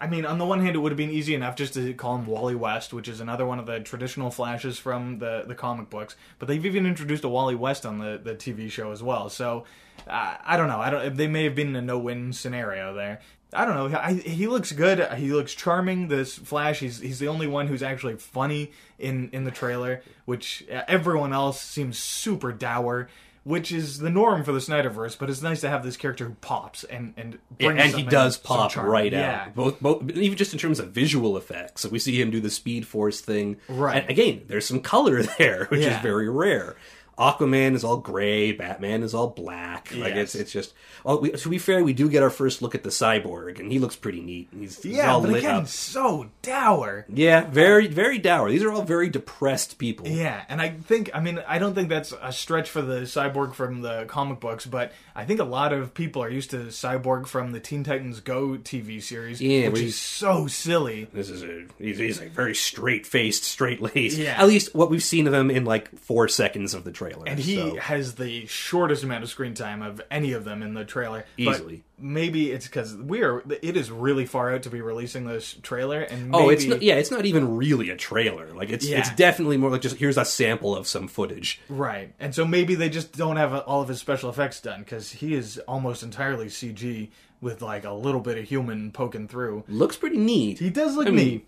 [0.00, 2.16] I mean, on the one hand, it would have been easy enough just to call
[2.16, 5.88] him Wally West, which is another one of the traditional flashes from the, the comic
[5.90, 6.16] books.
[6.40, 9.28] But they've even introduced a Wally West on the, the TV show as well.
[9.30, 9.64] So
[10.08, 10.80] uh, I don't know.
[10.80, 11.16] I don't.
[11.16, 13.20] They may have been in a no win scenario there.
[13.52, 13.98] I don't know.
[13.98, 15.00] I, he looks good.
[15.14, 16.08] He looks charming.
[16.08, 16.80] This Flash.
[16.80, 20.02] He's he's the only one who's actually funny in in the trailer.
[20.24, 23.08] Which uh, everyone else seems super dour
[23.42, 25.18] which is the norm for the Snyderverse.
[25.18, 28.36] But it's nice to have this character who pops and and Yeah, and he does
[28.36, 29.44] pop right yeah.
[29.46, 29.54] out.
[29.54, 31.86] Both, both, even just in terms of visual effects.
[31.86, 33.56] We see him do the Speed Force thing.
[33.66, 34.02] Right.
[34.02, 35.96] And again, there's some color there, which Yeah.
[35.96, 36.76] is very rare.
[37.20, 38.52] Aquaman is all gray.
[38.52, 39.90] Batman is all black.
[39.94, 40.34] Like Yes.
[40.34, 40.74] it's it's just.
[41.04, 43.70] Oh, we, to be fair, we do get our first look at the cyborg, and
[43.70, 44.48] he looks pretty neat.
[44.58, 45.68] He's, he's Yeah, all but lit again, up.
[45.68, 47.04] so dour.
[47.12, 48.50] Yeah, very very dour.
[48.50, 50.06] These are all very depressed people.
[50.08, 53.54] Yeah, and I think I mean I don't think that's a stretch for the cyborg
[53.54, 57.26] from the comic books, but I think a lot of people are used to cyborg
[57.26, 61.06] from the Teen Titans Go TV series, Yeah, which is so silly.
[61.12, 64.16] This is a he's, he's like very straight faced, straight laced.
[64.16, 64.40] Yeah.
[64.40, 67.09] At least what we've seen of him in like four seconds of the trailer.
[67.26, 67.76] And he so.
[67.76, 71.24] has the shortest amount of screen time of any of them in the trailer.
[71.38, 71.82] But Easily.
[71.98, 73.42] maybe it's because we are.
[73.62, 76.82] It is really far out to be releasing this trailer, and maybe, Oh, it's not,
[76.82, 78.52] yeah, it's not even really a trailer.
[78.54, 78.98] Like it's Yeah.
[79.00, 81.60] it's definitely more like just here's a sample of some footage.
[81.68, 82.12] Right.
[82.20, 85.34] And so maybe they just don't have all of his special effects done because he
[85.34, 87.08] is almost entirely CG
[87.40, 89.64] with like a little bit of human poking through.
[89.68, 90.58] Looks pretty neat.
[90.58, 91.46] He does look I mean- neat.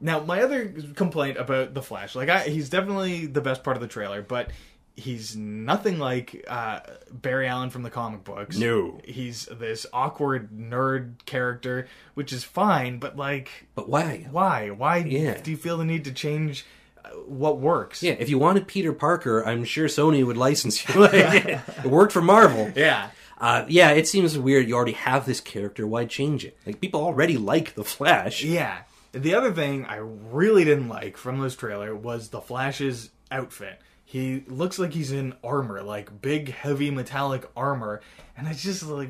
[0.00, 3.80] Now, my other complaint about the Flash, like I, he's definitely the best part of
[3.80, 4.50] the trailer, but
[4.96, 6.80] he's nothing like uh,
[7.10, 8.56] Barry Allen from the comic books.
[8.56, 9.00] No.
[9.04, 14.26] he's this awkward nerd character, which is fine, but like, But why?
[14.30, 14.70] why?
[14.70, 15.40] Why Yeah.
[15.40, 16.64] do you feel the need to change
[17.04, 18.02] uh, what works?
[18.02, 21.04] Yeah, if you wanted Peter Parker, I'm sure Sony would license you.
[21.12, 22.72] It worked for Marvel.
[22.76, 23.10] yeah.
[23.36, 24.68] Uh, yeah, it seems weird.
[24.68, 25.86] You already have this character.
[25.86, 26.56] Why change it?
[26.64, 28.42] Like people already like the Flash.
[28.44, 28.82] Yeah.
[29.12, 33.80] The other thing I really didn't like from this trailer was the Flash's outfit.
[34.14, 38.00] He looks like he's in armor, like big, heavy metallic armor,
[38.36, 39.08] and it's just like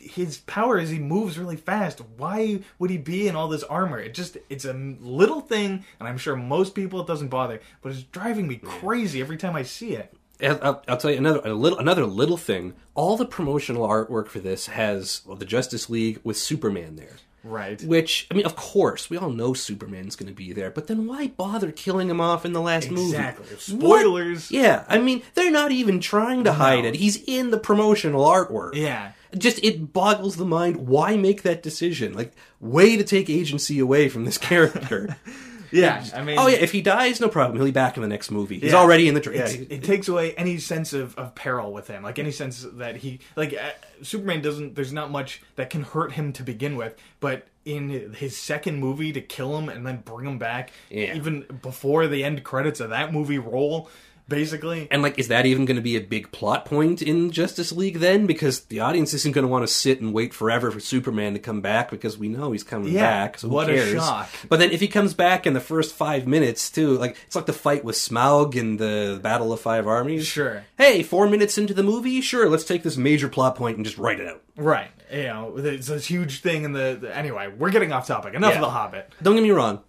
[0.00, 2.00] his power is he moves really fast.
[2.16, 3.98] Why would he be in all this armor?
[3.98, 7.92] It just it's a little thing, and I'm sure most people it doesn't bother, but
[7.92, 10.14] it's driving me crazy every time I see it.
[10.42, 12.72] I'll, I'll- tell you another a little another little thing.
[12.94, 17.16] All the promotional artwork for this has well, the Justice League with Superman there.
[17.48, 17.82] Right.
[17.82, 21.06] Which I mean, of course, we all know Superman's going to be there, but then
[21.06, 23.16] why bother killing him off in the last movie?
[23.16, 23.46] Exactly.
[23.46, 23.60] What?
[23.60, 24.50] Spoilers.
[24.50, 26.96] Yeah, I mean, they're not even trying to hide it.
[26.96, 28.74] He's in the promotional artwork.
[28.74, 29.12] Yeah.
[29.36, 30.88] Just it boggles the mind.
[30.88, 32.14] Why make that decision?
[32.14, 35.16] Like, way to take agency away from this character.
[35.70, 36.04] Yeah.
[36.14, 37.56] I mean oh yeah, if he dies, no problem.
[37.56, 38.58] He'll be back in the next movie.
[38.58, 38.78] He's Yeah.
[38.78, 39.20] already in the.
[39.20, 42.32] Tra- Yeah, it, it takes away any sense of, of peril with him, like any
[42.32, 43.70] sense that he like uh,
[44.02, 44.74] Superman doesn't.
[44.74, 49.12] There's not much that can hurt him to begin with, but in his second movie
[49.12, 51.14] to kill him and then bring him back, Yeah.
[51.14, 53.90] even before the end credits of that movie roll,
[54.28, 54.88] basically.
[54.90, 57.98] And like, is that even going to be a big plot point in Justice League
[57.98, 58.26] then?
[58.26, 61.38] Because the audience isn't going to want to sit and wait forever for Superman to
[61.38, 63.38] come back because we know he's coming Yeah, back.
[63.38, 64.28] So what a shock.
[64.48, 67.46] But then if he comes back in the first five minutes too, like it's like
[67.46, 70.26] the fight with Smaug in the Battle of Five Armies.
[70.26, 70.64] Sure.
[70.76, 73.98] Hey, four minutes into the movie, sure, let's take this major plot point and just
[73.98, 74.42] write it out.
[74.56, 74.90] Right.
[75.10, 77.48] You know, it's this huge thing in the, the- anyway.
[77.48, 78.34] We're getting off topic.
[78.34, 78.56] Enough Yeah.
[78.58, 79.12] of the Hobbit.
[79.22, 79.82] Don't get me wrong.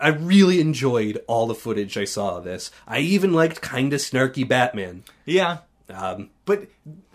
[0.00, 2.70] I really enjoyed all the footage I saw of this.
[2.86, 5.04] I even liked kind of snarky Batman.
[5.24, 6.66] Yeah, Um, but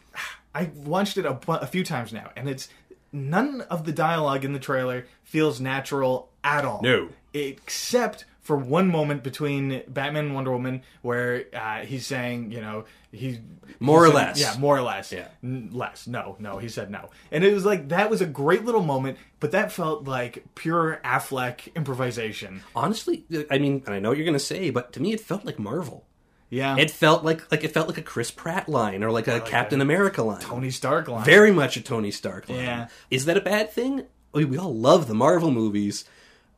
[0.56, 2.70] I watched it a, a few times now, and it's
[3.12, 6.82] none of the dialogue in the trailer feels natural at all.
[6.82, 7.10] No.
[7.34, 12.86] except for one moment between Batman and Wonder Woman where uh, he's saying, you know,
[13.12, 13.40] he
[13.80, 14.40] More or said- less.
[14.42, 15.28] yeah, more or less, Yeah.
[15.44, 16.08] N- less.
[16.08, 19.18] No, no, he said no, and it was like that was a great little moment,
[19.40, 22.62] but that felt like pure Affleck improvisation.
[22.76, 25.20] honestly, I mean, and I know what you're going to say, but to me, it
[25.22, 26.06] felt like Marvel.
[26.50, 29.40] Yeah, It felt like like it felt like a Chris Pratt line or like a
[29.42, 30.40] Captain a America line.
[30.42, 31.26] Tony Stark line.
[31.26, 32.60] Very much a Tony Stark line.
[32.60, 32.88] Yeah.
[33.10, 34.04] Is that a bad thing?
[34.34, 36.06] We, we all love the Marvel movies.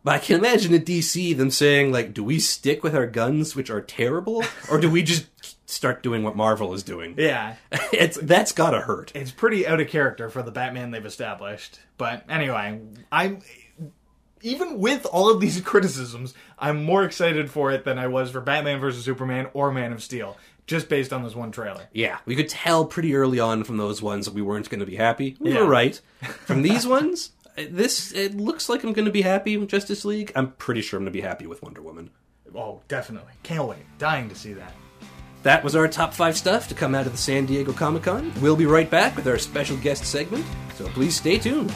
[0.06, 3.56] But I can imagine at DC them saying, like, do we stick with our guns,
[3.56, 5.26] which are terrible, or do we just
[5.68, 7.15] start doing what Marvel is doing?
[7.18, 7.56] yeah.
[7.91, 9.12] it's that's gotta hurt.
[9.15, 11.80] it's pretty out of character for the Batman they've established.
[11.98, 12.80] But anyway,
[13.12, 13.41] I'm
[14.41, 18.41] even with all of these criticisms, I'm more excited for it than I was for
[18.41, 20.38] Batman vs Superman or Man of Steel,
[20.68, 21.88] just based on this one trailer.
[21.94, 24.86] Yeah, we could tell pretty early on from those ones that we weren't going to
[24.86, 25.36] be happy.
[25.39, 25.62] We Yeah.
[25.62, 26.00] were right.
[26.46, 30.32] From these ones, this it looks like I'm going to be happy with Justice League.
[30.36, 32.10] I'm pretty sure I'm going to be happy with Wonder Woman.
[32.54, 33.34] Oh, definitely.
[33.44, 33.80] Can't wait.
[33.98, 34.74] Dying to see that.
[35.44, 38.34] That was our top five stuff to come out of the San Diego Comic Con.
[38.41, 41.74] We'll be right back with our special guest segment, so please stay tuned.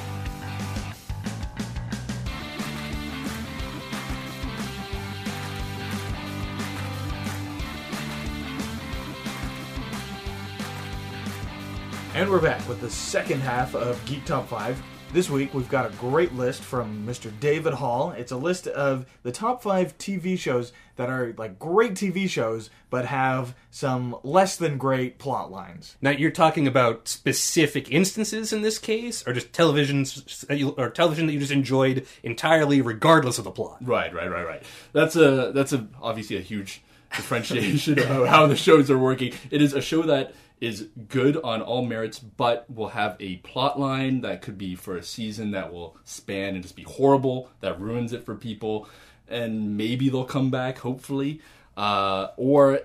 [12.16, 14.82] And we're back with the second half of Geek Top 5.
[15.12, 17.32] This week we've got a great list from Mr.
[17.39, 18.12] David Hall.
[18.12, 22.70] It's a list of the top 5 TV shows that are like great TV shows
[22.91, 25.97] but have some less than great plot lines.
[25.99, 30.45] Now you're talking about specific instances in this case, or just televisions
[30.78, 33.80] or television that you just enjoyed entirely, regardless of the plot.
[33.82, 34.64] Right, right, right, right.
[34.93, 36.84] That's a that's a obviously a huge
[37.16, 39.34] differentiation of how the shows are working.
[39.49, 43.80] It is a show that is good on all merits, but will have a plot
[43.80, 47.80] line that could be for a season that will span and just be horrible, that
[47.80, 48.89] ruins it for people,
[49.28, 51.41] and maybe they'll come back, hopefully.
[51.78, 52.82] Uh, or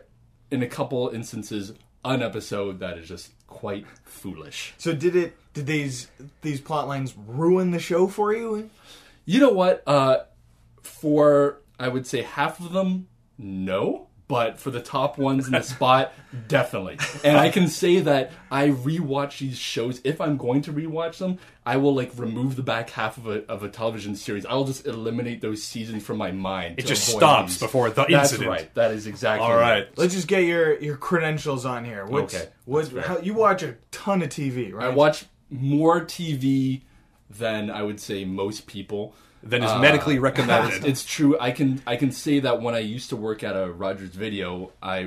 [0.51, 1.73] in a couple instances,
[2.05, 4.75] an episode that is just quite foolish.
[4.79, 6.09] So did it did these
[6.43, 8.71] these plot lines ruin the show for you?
[9.25, 9.83] You know what?
[9.87, 10.19] Uh,
[10.83, 13.09] for I would say half of them,
[13.39, 14.09] no.
[14.27, 16.15] But for the top ones in the spot,
[16.49, 16.99] definitely.
[17.23, 20.01] And I can say that I rewatch these shows.
[20.03, 23.45] If I'm going to rewatch them, I will like remove the back half of a
[23.51, 24.47] of a television series.
[24.47, 26.79] I will just eliminate those seasons from my mind.
[26.79, 27.61] It just stops these.
[27.61, 28.49] before the That's incident.
[28.51, 28.75] right.
[28.75, 29.87] That is exactly All right.
[29.99, 32.07] Let's just get your your credentials on here.
[32.07, 34.87] What's, Okay, What, how, you watch a ton of TV, right?
[34.87, 36.81] I watch more TV
[37.29, 39.15] than I would say most people.
[39.45, 40.85] That is Uh, medically recommended.
[40.87, 41.37] it's true.
[41.39, 44.73] I can I can say that when I used to work at a Rogers Video,
[44.83, 45.05] I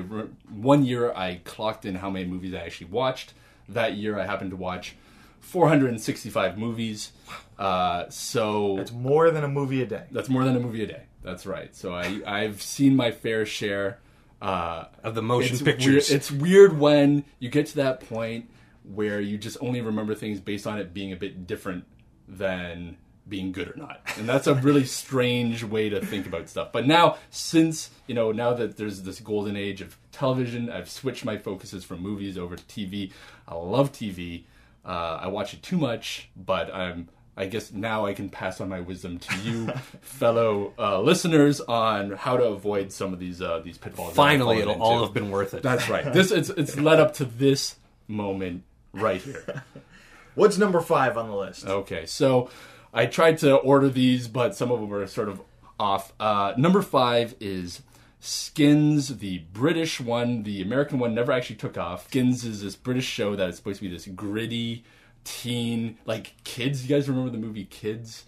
[0.48, 3.34] one year I clocked in how many movies I actually watched.
[3.68, 4.94] That year I happened to watch
[5.40, 7.12] 465 movies.
[7.58, 10.04] Uh, so It's more than a movie a day.
[10.10, 11.02] that's more than a movie a day.
[11.22, 11.74] That's right.
[11.74, 13.98] So I I've seen my fair share.
[14.40, 16.08] Uh, of the motion it's pictures.
[16.10, 18.48] Weird, it's weird when you get to that point
[18.84, 21.82] where you just only remember things based on it being a bit different
[22.28, 22.96] than
[23.28, 24.00] being good or not.
[24.16, 26.72] And that's a really strange way to think about stuff.
[26.72, 31.24] But now, since, you know, now that there's this golden age of television, I've switched
[31.24, 33.12] my focuses from movies over to TV.
[33.46, 34.44] I love TV.
[34.84, 37.08] Uh, I watch it too much, but I'm.
[37.36, 39.68] I guess now I can pass on my wisdom to you,
[40.00, 44.14] fellow uh, listeners, on how to avoid some of these uh, these pitfalls.
[44.14, 45.62] Finally, it'll all have been worth it.
[45.62, 46.12] That's right.
[46.12, 47.76] This it's it's led up to this
[48.08, 49.62] moment right here.
[50.34, 51.66] What's number five on the list?
[51.66, 52.50] Okay, so
[52.92, 55.40] I tried to order these, but some of them were sort of
[55.78, 56.12] off.
[56.18, 57.82] Uh, number five is
[58.20, 60.42] Skins, the British one.
[60.42, 62.06] The American one never actually took off.
[62.08, 64.84] Skins is this British show that is supposed to be this gritty
[65.24, 66.82] teen, like kids.
[66.82, 68.24] You guys remember the movie Kids?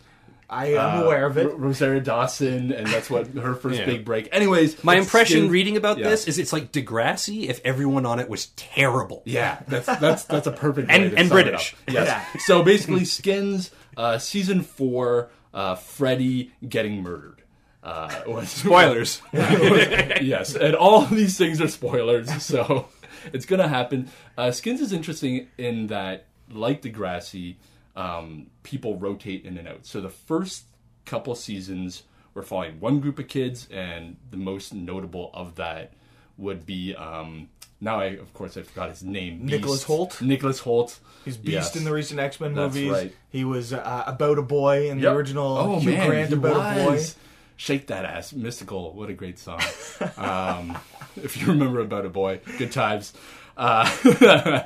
[0.52, 1.46] I am aware of it.
[1.46, 3.86] R- Rosario Dawson, and that's what her first Yeah.
[3.86, 4.28] big break.
[4.32, 6.08] Anyways, My impression Skins- reading about Yeah.
[6.10, 9.22] this is it's like Degrassi if everyone on it was terrible.
[9.24, 11.72] Yeah, that's that's that's a perfect And- to and sum it British.
[11.74, 11.94] up.
[11.94, 12.06] Yes.
[12.08, 12.40] Yeah.
[12.42, 13.70] So basically, Skins
[14.00, 17.42] uh, season four, uh, Freddy getting murdered.
[17.82, 19.20] Uh, was- Spoilers.
[19.32, 22.88] yes, and all of these things are spoilers, so
[23.32, 24.10] it's gonna happen.
[24.38, 27.56] Uh, Skins is interesting in that, like Degrassi,
[27.94, 29.84] um, people rotate in and out.
[29.84, 30.64] So the first
[31.04, 35.92] couple seasons, we're following one group of kids, and the most notable of that
[36.38, 36.94] would be.
[36.94, 37.48] Um,
[37.80, 39.46] now, I of course I forgot his name.
[39.46, 40.20] Nicholas Hoult?
[40.22, 40.98] Nicholas Hoult.
[41.24, 41.76] He's Beast Yes.
[41.76, 42.90] in the recent X Men That's movies.
[42.92, 43.14] right.
[43.30, 46.76] He was uh, about a boy in the original Oh Hugh man, Grant he about
[46.78, 46.90] a boy.
[46.92, 47.16] was.
[47.56, 48.94] Shake that ass, mystical.
[48.94, 49.60] What a great song.
[50.16, 50.78] um,
[51.22, 53.12] if you remember about a boy, good times.
[53.54, 53.84] Uh,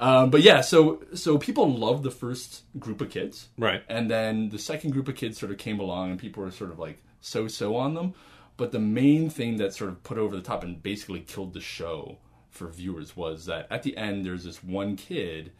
[0.00, 3.82] um, but yeah, so so people loved the first group of kids, Right.
[3.88, 6.70] And then the second group of kids sort of came along, and people were sort
[6.72, 8.14] of like so so on them.
[8.56, 11.60] But the main thing that sort of put over the top and basically killed the
[11.60, 12.18] show
[12.54, 15.50] for viewers was that at the end there's this one kid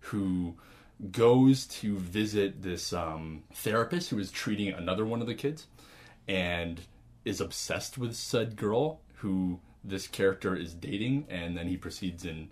[0.00, 0.54] who
[1.10, 5.66] goes to visit this um, therapist who is treating another one of the kids
[6.28, 6.80] and
[7.24, 12.48] is obsessed with said girl who this character is dating and then he proceeds in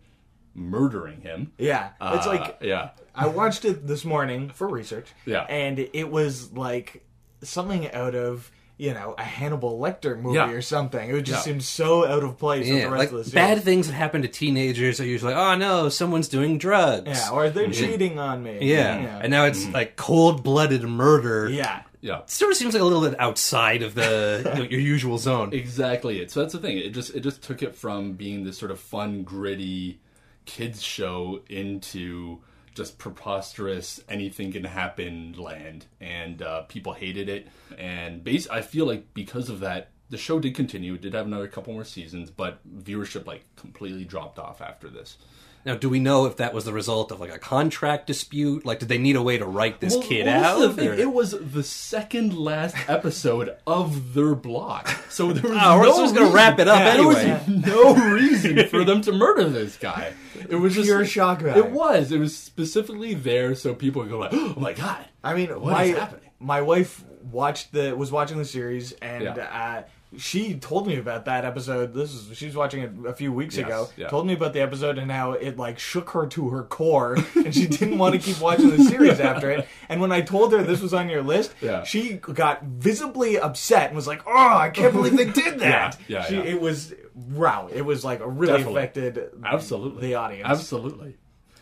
[0.55, 5.07] murdering him Yeah, it's Uh, like yeah I watched it this morning for research.
[5.24, 5.42] Yeah.
[5.48, 7.05] and it was like
[7.42, 10.51] something out of you know a Hannibal Lecter movie Yeah.
[10.51, 11.11] or something.
[11.11, 11.53] It just Yeah.
[11.53, 13.35] seemed so out of place with Yeah, the rest like of the series.
[13.35, 17.07] bad things that happen to teenagers are usually, oh no, someone's doing drugs.
[17.07, 18.59] Yeah, or they're cheating on me.
[18.62, 19.01] yeah.
[19.01, 19.18] yeah.
[19.23, 21.49] and now it's like cold-blooded murder.
[21.51, 21.83] yeah.
[22.01, 24.81] yeah It Sort of seems like a little bit outside of the you know, your
[24.81, 25.51] usual zone.
[25.53, 28.59] exactly it so that's the thing it just it just took it from being this
[28.59, 30.01] sort of fun gritty
[30.47, 32.41] kids show into
[32.75, 37.49] just preposterous anything can happen land and uh, people hated it.
[37.79, 41.27] And base i feel like because of that the show did continue it did have
[41.27, 45.18] another couple more seasons but viewership like completely dropped off after this
[45.64, 48.66] Now, do we know if that was the result of like a contract dispute?
[48.66, 50.58] Like, did they need a way to write this Well, kid out?
[50.58, 50.98] the thing.
[50.98, 56.14] It was the second last episode of their block, so there was Oh, no just
[56.14, 57.62] gonna reason- wrap it up There was anyway.
[57.66, 60.14] no reason for them to murder this guy.
[60.48, 61.62] It was just Pure shock value.
[61.64, 62.10] It was.
[62.10, 65.72] It was specifically there so people would go like, "Oh my god!" I mean, What
[65.72, 66.30] my is happening?
[66.40, 69.32] my wife watched the was watching the series and Yeah.
[69.36, 69.82] uh,
[70.18, 71.94] she told me about that episode.
[71.94, 73.88] This is she was watching it a few weeks Yes, ago.
[73.96, 74.08] yeah.
[74.08, 77.54] Told me about the episode and how it like shook her to her core, and
[77.54, 79.66] she didn't want to keep watching the series after it.
[79.88, 81.82] And when I told her this was on your list, Yeah.
[81.84, 86.18] she got visibly upset and was like, "Oh, I can't believe they did that." Yeah,
[86.18, 86.42] yeah, She, yeah.
[86.42, 87.68] It was wow.
[87.72, 88.78] It was like a really Definitely.
[88.80, 90.48] affected Absolutely, the audience.
[90.48, 91.16] Absolutely,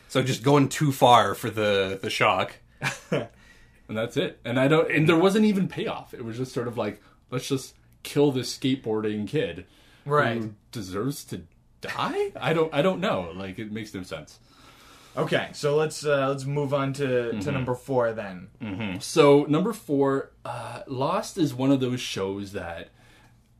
[0.08, 2.54] so just going too far for the the shock.
[3.10, 3.28] and
[3.88, 4.40] that's it.
[4.44, 4.90] And I don't.
[4.90, 6.14] And there wasn't even payoff.
[6.14, 9.66] It was just sort of like, let's just kill this skateboarding kid,
[10.06, 10.38] Right.
[10.42, 11.42] Who deserves to
[11.80, 12.32] die.
[12.40, 12.72] I don't.
[12.74, 13.32] I don't know.
[13.34, 14.38] Like it makes no sense.
[15.16, 17.40] Okay, so let's uh, let's move on to, Mm-hmm.
[17.40, 18.98] to number four then.
[19.00, 22.90] So number four, uh, Lost is one of those shows that,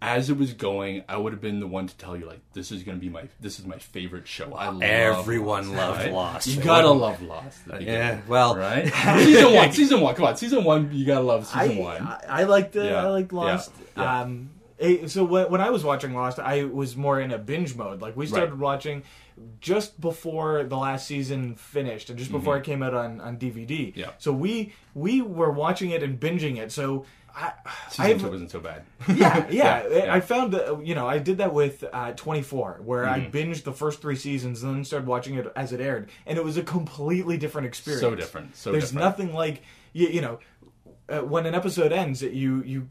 [0.03, 2.73] as it was going, I would have been the one to tell you like this
[2.73, 4.55] is going to be my this is my favorite show.
[4.55, 6.13] I love Everyone Lost, loved right?
[6.13, 6.47] Lost.
[6.47, 7.59] You gotta love Lost.
[7.69, 8.87] at Yeah, beginning, well, right?
[9.19, 10.15] season one, season one.
[10.15, 10.91] Come on, season one.
[10.93, 12.03] You gotta love season I, one.
[12.03, 13.73] I, I liked the Yeah, I liked yeah, Lost.
[13.97, 14.21] yeah.
[14.23, 14.51] Um,
[15.09, 18.01] so when, when I was watching Lost, I was more in a binge mode.
[18.01, 18.59] Like we started Right.
[18.61, 19.03] watching
[19.61, 23.89] just before the last season finished, and just before it came out on, on DVD.
[23.89, 23.99] Mm-hmm.
[23.99, 24.11] Yeah.
[24.19, 26.73] So we we were watching it and binging it.
[26.73, 27.53] So I,
[27.91, 28.83] season I've- two wasn't so bad.
[29.15, 33.07] yeah, yeah, Yeah, I found that you know I did that with uh, 24, where
[33.09, 33.37] I Mm-hmm.
[33.37, 36.45] binged the first three seasons and then started watching it as it aired, and it
[36.45, 38.01] was a completely different experience.
[38.03, 39.05] So different, so There's different.
[39.05, 39.63] nothing like
[39.93, 40.39] you, you know
[41.09, 42.89] uh, when an episode ends, you you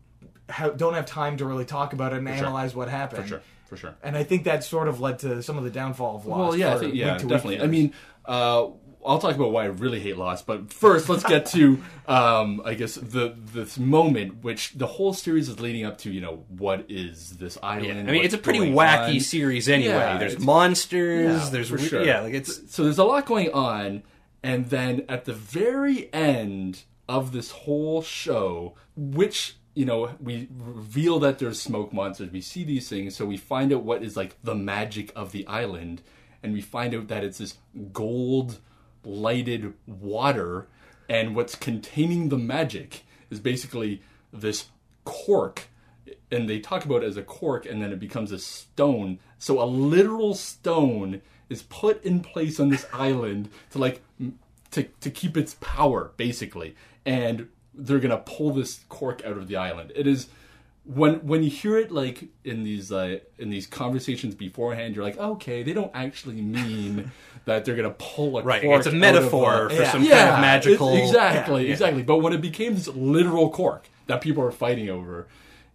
[0.50, 2.38] ha- don't have time to really talk about it and sure.
[2.38, 3.24] analyze what happened.
[3.24, 3.96] For sure, for sure.
[4.04, 6.40] And I think that sort of led to some of the downfall of Lost.
[6.40, 7.62] Well, yeah, I think, yeah, week to week definitely.
[7.62, 7.94] I mean,
[8.26, 8.68] uh,
[9.06, 12.74] I'll talk about why I really hate Lost, but first, let's get to, um, I
[12.74, 16.12] guess, the this moment which the whole series is leading up to.
[16.12, 17.86] You know, what is this island?
[17.86, 19.20] Yeah, I mean, it's a pretty wacky on?
[19.20, 19.94] series anyway.
[19.94, 21.44] Yeah, there's monsters.
[21.46, 22.04] Yeah, there's sure.
[22.04, 24.04] yeah, like it's so there's a lot going on,
[24.44, 31.20] and then at the very end of this whole show, which you know we reveal
[31.20, 34.36] that there's smoke monsters, we see these things, so we find out what is like
[34.44, 36.02] the magic of the island,
[36.44, 37.56] and we find out that it's this
[37.94, 38.60] gold
[39.04, 40.68] lighted water,
[41.08, 44.68] and what's containing the magic is basically this
[45.06, 45.70] cork
[46.32, 49.20] and they talk about it as a cork and then it becomes a stone.
[49.38, 54.02] So a literal stone is put in place on this island to like
[54.72, 56.76] to, to keep its power basically.
[57.06, 59.92] And they're gonna pull this cork out of the island.
[59.96, 60.28] It is
[60.96, 65.18] when when you hear it like in these uh, in these conversations beforehand you're like
[65.20, 67.12] okay they don't actually mean
[67.46, 68.62] that they're gonna pull a right.
[68.64, 69.92] cork It's a metaphor a- for Yeah.
[69.92, 70.96] some kind of magical.
[70.96, 71.72] exactly, Yeah.
[71.74, 72.02] exactly.
[72.04, 75.28] But when it became this literal cork that people are fighting over,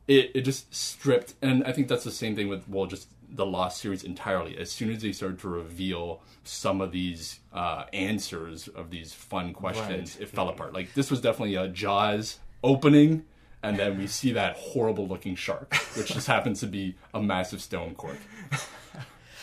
[0.09, 1.35] it, it just stripped.
[1.41, 4.57] And I think that's the same thing with well, just the Lost series entirely.
[4.59, 9.53] As soon as they started to reveal some of these uh, answers of these fun
[9.53, 10.73] questions, it fell apart.
[10.75, 13.25] Like this was definitely a Jaws opening.
[13.65, 17.61] And then we see that horrible looking shark, which just happens to be a massive
[17.63, 18.19] stone cork.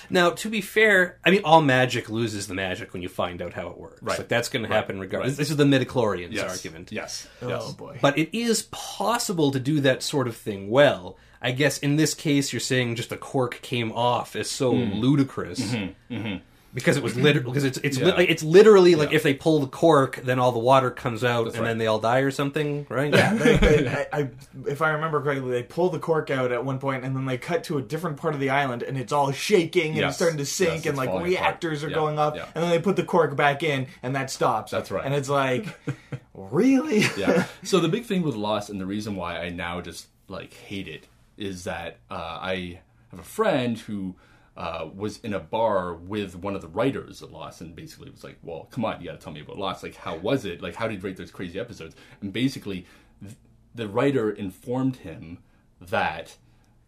[0.09, 3.53] Now, to be fair, I mean, all magic loses the magic when you find out
[3.53, 4.03] how it works.
[4.03, 4.17] Right.
[4.17, 5.32] Like that's going to happen regardless.
[5.34, 5.38] Right.
[5.38, 6.51] This is the midichlorians Yes.
[6.57, 6.91] argument.
[6.91, 7.28] Yes.
[7.41, 7.72] oh yes.
[7.74, 11.17] boy, But it is possible to do that sort of thing well.
[11.41, 14.93] I guess in this case, you're saying just the cork came off is so Hmm.
[14.99, 16.36] ludicrous Mm-hmm.
[16.74, 18.15] Because it was literally because it's it's Yeah.
[18.15, 19.17] li- it's literally like Yeah.
[19.17, 21.63] if they pull the cork, then all the water comes out, and right.
[21.65, 23.13] then they all die or something, right?
[23.13, 24.30] Yeah, they, they, I, I,
[24.67, 27.38] if I remember correctly, they pull the cork out at one point, and then they
[27.38, 30.09] cut to a different part of the island, and it's all shaking and Yes.
[30.11, 31.88] it's starting to sink, Yes, and like reactors apart.
[31.88, 32.45] are Yeah, going off, yeah.
[32.55, 34.72] and then they put the cork back in, and that stops.
[34.72, 35.03] That's right.
[35.05, 35.65] And it's like,
[36.34, 37.03] really?
[37.17, 37.45] yeah.
[37.63, 40.88] So the big thing with Lost, and the reason why I now just like hate
[40.88, 41.07] it,
[41.38, 44.15] is that uh, I have a friend who
[44.58, 48.24] uh, was in a bar with one of the writers of Lost, and basically was
[48.24, 49.82] like, "Well, come on, you got to tell me about Lost.
[49.84, 50.62] Like, how was it?
[50.62, 52.86] Like, how did you write those crazy episodes?" And basically,
[53.24, 53.36] th-
[53.74, 55.39] the writer informed him
[55.80, 56.36] that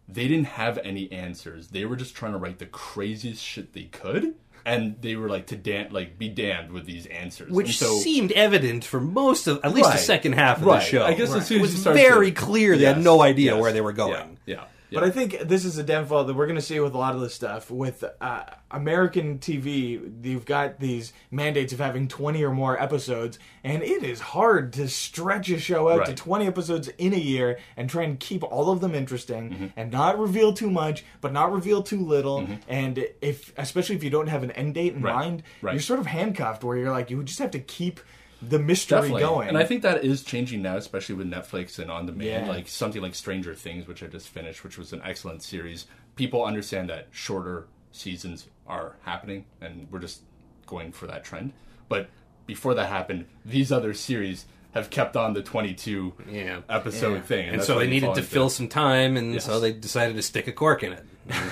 [0.06, 1.68] they didn't have any answers.
[1.68, 4.34] They were just trying to write the craziest shit they could.
[4.66, 7.98] And they were like to dan- like be damned with these answers, Which And so,
[7.98, 10.78] seemed evident for most of, at least the second half of Right.
[10.80, 11.04] the show.
[11.04, 13.60] I guess as soon it was very to- clear they Yes, had no idea yes.
[13.60, 14.38] where they were going.
[14.46, 16.94] Yeah, yeah, But I think this is a downfall that we're going to see with
[16.94, 17.70] a lot of this stuff.
[17.70, 23.82] With uh, American TV, you've got these mandates of having 20 or more episodes, and
[23.82, 27.88] it is hard to stretch a show out to 20 episodes in a year and
[27.90, 29.66] try and keep all of them interesting Mm-hmm.
[29.76, 32.46] and not reveal too much, but not reveal too little.
[32.68, 35.14] And if, especially if you don't have an end date in Right.
[35.14, 35.72] mind, Right.
[35.72, 38.00] you're sort of handcuffed where you're like, you just have to keep
[38.48, 39.22] the mystery Definitely.
[39.22, 39.48] going.
[39.48, 42.46] And I think that is changing now, especially with Netflix and on demand.
[42.46, 42.52] Yeah.
[42.52, 45.86] Like something like Stranger Things, which I just finished, which was an excellent series.
[46.16, 50.22] People understand that shorter seasons are happening, and we're just
[50.66, 51.52] going for that trend.
[51.88, 52.08] But
[52.46, 56.60] before that happened, these other series have kept on the 22 Yeah.
[56.68, 57.20] episode Yeah.
[57.20, 57.48] thing.
[57.50, 59.44] And that's so they needed to into- fill some time, and Yes.
[59.44, 61.04] so they decided to stick a cork in it.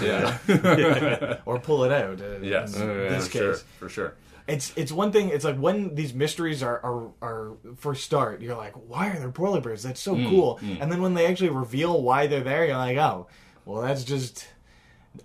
[0.02, 0.38] Yeah.
[1.46, 2.20] or pull it out.
[2.20, 2.74] uh, yes.
[2.76, 3.40] in this for case.
[3.40, 3.54] sure.
[3.78, 4.14] For sure.
[4.46, 5.28] It's it's one thing.
[5.28, 9.30] It's like when these mysteries are are, are first start, you're like, why are there
[9.30, 9.82] polar bears?
[9.82, 10.56] That's so hmm, cool.
[10.58, 10.76] Hmm.
[10.80, 13.28] And then when they actually reveal why they're there, you're like, oh,
[13.64, 14.46] well, that's just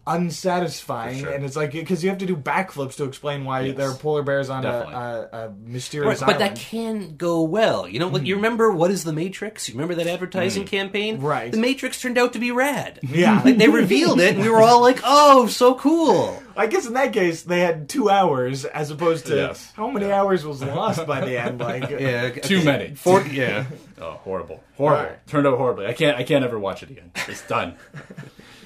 [0.06, 1.20] unsatisfying.
[1.20, 1.32] Sure.
[1.32, 3.78] And it's like because you have to do backflips to explain why Yes.
[3.78, 7.88] there are polar bears on a, a, a mysterious Right, but that can go well.
[7.88, 8.28] You know, like hmm.
[8.28, 9.68] you remember what is the Matrix?
[9.68, 10.70] You remember that advertising hmm.
[10.70, 11.22] campaign?
[11.22, 11.52] Right.
[11.52, 13.00] The Matrix turned out to be rad.
[13.04, 13.42] Yeah.
[13.48, 16.94] Like they revealed it, and we were all like, "Oh, so cool!" I guess in
[16.94, 19.72] that case they had two hours as opposed to Yes.
[19.76, 21.60] how many hours was lost by the end.
[21.60, 22.96] Like Yeah, Too many.
[22.96, 23.66] For, yeah.
[24.02, 24.64] Oh, horrible.
[24.76, 25.04] Horrible.
[25.04, 25.28] Alright.
[25.28, 25.86] Turned out horribly.
[25.86, 27.12] I can't I can't ever watch it again.
[27.28, 27.76] It's done.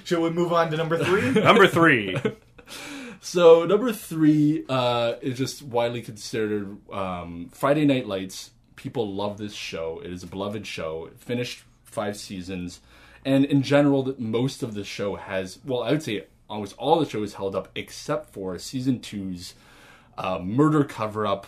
[0.03, 1.31] Shall we move on to number three?
[1.41, 2.17] Number three.
[3.23, 8.49] So number three uh, is just widely considered um, Friday Night Lights.
[8.75, 10.01] People love this show.
[10.03, 11.05] It is a beloved show.
[11.05, 12.81] It finished five seasons,
[13.23, 16.99] and in general, that most of the show has well, I would say almost all
[16.99, 19.53] the show is held up except for season two's
[20.17, 21.45] uh, murder cover up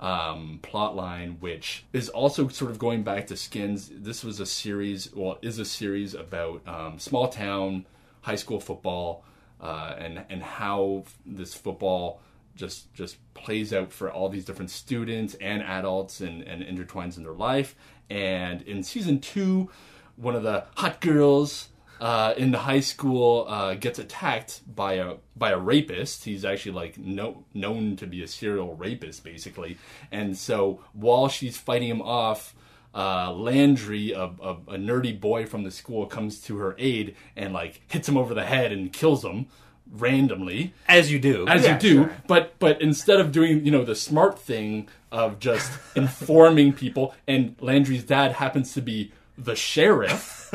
[0.00, 3.90] um, plot line, which is also sort of going back to Skins.
[3.92, 7.86] This was a series, well, is a series about um, small town
[8.22, 9.24] high school football
[9.60, 12.20] uh, and and how this football
[12.56, 17.22] just just plays out for all these different students and adults and, and intertwines in
[17.22, 17.74] their life.
[18.08, 19.70] And in season two,
[20.16, 21.69] one of the hot girls
[22.00, 26.24] uh, in the high school uh, gets attacked by a by a rapist.
[26.24, 29.76] He's actually like no, known to be a serial rapist, basically.
[30.10, 32.54] And so while she's fighting him off,
[32.94, 37.52] uh, Landry, a, a, a nerdy boy from the school, comes to her aid and
[37.52, 39.46] like hits him over the head and kills him
[39.92, 41.46] randomly As you do.
[41.48, 42.16] as Yeah, you do sure.
[42.28, 47.56] but but instead of doing you know the smart thing of just informing people and
[47.60, 49.12] landry's dad happens to be
[49.44, 50.52] the sheriff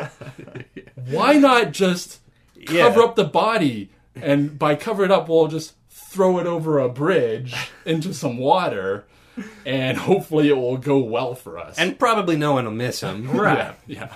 [1.10, 2.20] why not just
[2.66, 3.06] cover Yeah.
[3.06, 7.56] up the body and by cover it up we'll just throw it over a bridge
[7.86, 9.06] into some water
[9.66, 13.30] and hopefully it will go well for us and probably no one will miss him.
[13.38, 13.58] Right.
[13.58, 14.16] yeah yeah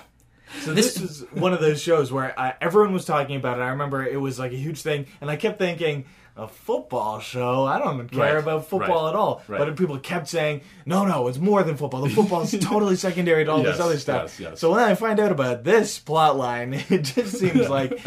[0.62, 3.62] So this, is one of those shows where uh, everyone was talking about it.
[3.62, 7.64] I remember it was like a huge thing, and I kept thinking, a football show?
[7.64, 9.42] I don't care Right, about football right, at all.
[9.48, 9.58] right.
[9.58, 12.00] But people kept saying, no, no, it's more than football.
[12.02, 14.38] The football is totally secondary to all this other stuff.
[14.38, 14.60] yes, yes.
[14.60, 18.00] So when I find out about this plot line, it just seems like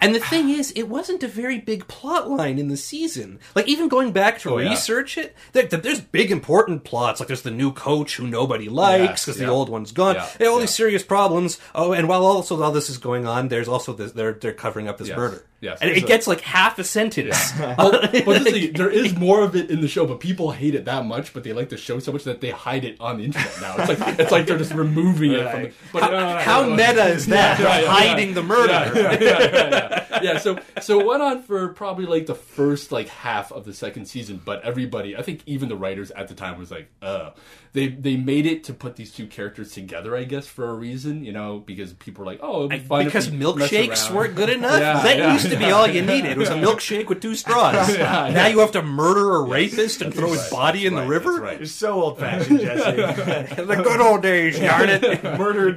[0.00, 3.38] And the thing is, it wasn't a very big plot line in the season.
[3.54, 4.70] Like even going back to Oh, yeah.
[4.70, 7.20] research it, there, there- there's big important plots.
[7.20, 9.46] Like there's the new coach who nobody likes because yeah.
[9.46, 10.16] the old one's gone.
[10.16, 10.60] Yeah, all yeah.
[10.60, 11.58] these serious problems.
[11.74, 14.88] Oh, and while also all this is going on, there's also this, they're they're covering
[14.88, 15.44] up this Yes, murder.
[15.64, 15.78] Yes.
[15.80, 17.52] and it gets like half a sentence.
[17.58, 20.74] well, but this is, there is more of it in the show, but people hate
[20.74, 21.32] it that much.
[21.32, 23.74] But they like the show so much that they hide it on the internet now.
[23.78, 25.62] It's like it's like they're just removing it from.
[25.62, 26.76] The, but How, no, how no.
[26.76, 27.58] meta is that?
[27.58, 28.34] Yeah, yeah, hiding yeah.
[28.34, 28.72] the murder.
[28.94, 30.22] yeah, yeah, yeah.
[30.22, 33.74] yeah, so so it went on for probably like the first like half of the
[33.74, 37.30] second season, but everybody, I think even the writers at the time was like, uh
[37.74, 41.24] they they made it to put these two characters together, I guess, for a reason,
[41.24, 44.48] you know, because people were like, oh, it'd be fun if Because milkshakes weren't good
[44.48, 44.80] enough.
[44.80, 46.32] Yeah, that yeah, used to be all you needed.
[46.32, 47.96] It was a milkshake with two straws.
[47.98, 51.06] Yeah, now you have to murder a rapist and throw his Right, body in that's
[51.06, 51.32] the right, river.
[51.32, 51.58] that's right.
[51.58, 52.96] you're so old fashioned, Jesse.
[53.62, 55.22] the good old days, darn it.
[55.38, 55.72] murder,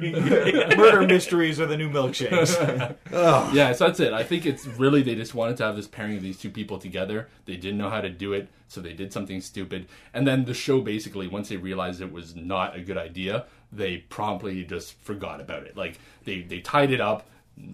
[0.76, 2.96] murder mysteries are the new milkshakes.
[3.54, 4.12] Yeah, so that's it.
[4.12, 6.78] I think it's really they just wanted to have this pairing of these two people
[6.78, 7.28] together.
[7.46, 9.86] They didn't know how to do it, so they did something stupid.
[10.12, 13.98] And then the show basically, once they realized it was not a good idea, they
[13.98, 15.76] promptly just forgot about it.
[15.76, 17.28] Like they they tied it up.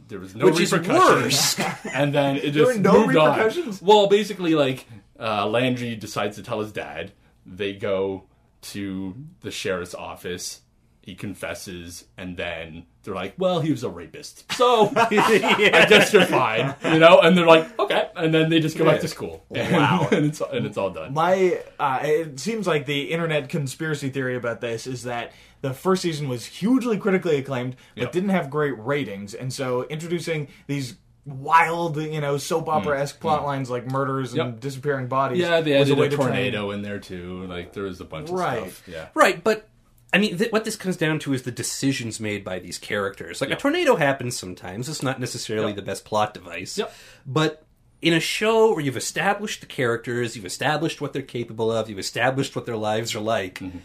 [0.09, 1.57] There was no Which repercussions,
[1.93, 3.79] and then it just were no moved on.
[3.83, 4.87] Well, basically, like
[5.19, 7.13] uh, Landry decides to tell his dad.
[7.47, 8.25] They go
[8.63, 10.63] to the sheriff's office
[11.05, 16.25] he confesses, and then they're like, "Well, he was a rapist, so I guess you're
[16.27, 17.21] fine," you know.
[17.21, 19.45] And they're like, "Okay," and then they just go back to school.
[19.51, 20.09] Wow.
[20.13, 21.15] and it's and it's all done.
[21.15, 26.03] My, uh, it seems like the internet conspiracy theory about this is that the first
[26.03, 28.13] season was hugely critically acclaimed, but Yep.
[28.13, 30.97] didn't have great ratings, and so introducing these
[31.27, 34.61] wild, you know, soap opera esque plot lines like murders and Mm.
[34.61, 35.39] Disappearing bodies.
[35.39, 37.47] yeah, they was added way a to tornado in there too.
[37.47, 38.59] Like there was a bunch Right.
[38.67, 38.89] of stuff.
[38.89, 39.07] Yeah.
[39.15, 39.67] Right, but
[40.15, 43.41] I mean, th- what this comes down to is the decisions made by these characters.
[43.41, 45.77] Like a tornado happens sometimes; it's not necessarily Yep.
[45.77, 46.79] the best plot device.
[46.79, 46.95] Yep.
[47.27, 47.65] But
[48.01, 51.99] in a show where you've established the characters, you've established what they're capable of, you've
[51.99, 53.59] established what their lives are like.
[53.59, 53.79] Mm-hmm.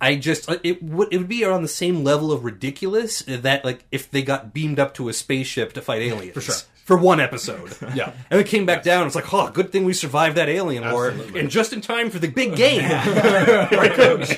[0.00, 3.64] I just uh, it would it would be on the same level of ridiculous that
[3.64, 6.54] like if they got beamed up to a spaceship to fight aliens for sure.
[6.84, 7.76] For one episode.
[7.94, 8.12] Yeah.
[8.30, 9.06] And it came back down.
[9.06, 11.40] It's like, oh, good thing we survived that alien war, Absolutely.
[11.40, 12.82] and just in time for the big game.
[13.72, 14.36] Right, coach?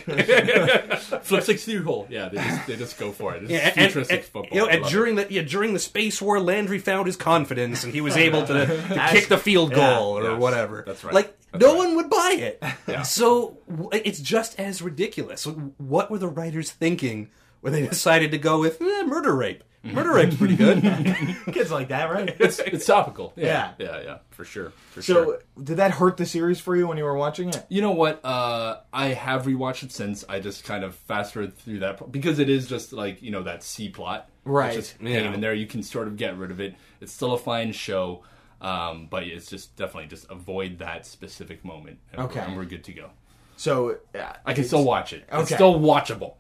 [1.22, 2.07] Flip sixty hole.
[2.11, 3.42] Yeah, they just they just go for it.
[3.45, 4.57] It's Yeah, and, futuristic and- football.
[4.57, 7.16] You know, I and love during the yeah during the space war, Landry found his
[7.16, 10.82] confidence, and he was able to, to kick the field goal or yes, whatever.
[10.86, 11.14] that's right.
[11.14, 11.78] Like That's no right.
[11.86, 12.62] one would buy it.
[12.88, 13.03] Yeah.
[13.03, 15.45] So w- it's just as ridiculous.
[15.78, 17.30] What were the writers thinking
[17.61, 19.62] when they decided to go with eh, murder rape?
[19.93, 20.82] Murder rape's pretty good.
[21.53, 22.35] Kids like that, right?
[22.41, 23.32] It's, it's topical.
[23.37, 23.72] Yeah.
[23.78, 24.72] yeah, yeah, for sure.
[24.93, 25.39] For so, sure.
[25.62, 27.64] did that hurt the series for you when you were watching it?
[27.68, 28.24] You know what?
[28.24, 30.24] Uh, I have rewatched it since.
[30.28, 33.30] I just kind of fast forward through that pro- because it is just like you
[33.30, 34.76] know that C plot, Right.
[34.76, 35.11] It's just Yeah.
[35.11, 35.55] hanging in there.
[35.55, 36.74] You can sort of get rid of it.
[37.01, 38.22] It's still a fine show,
[38.61, 41.99] um, but it's just definitely just avoid that specific moment.
[42.12, 42.41] And Okay.
[42.41, 43.11] we're, and we're good to go.
[43.57, 45.24] So, yeah, I can still watch it.
[45.28, 45.55] It's Okay.
[45.55, 46.35] still watchable.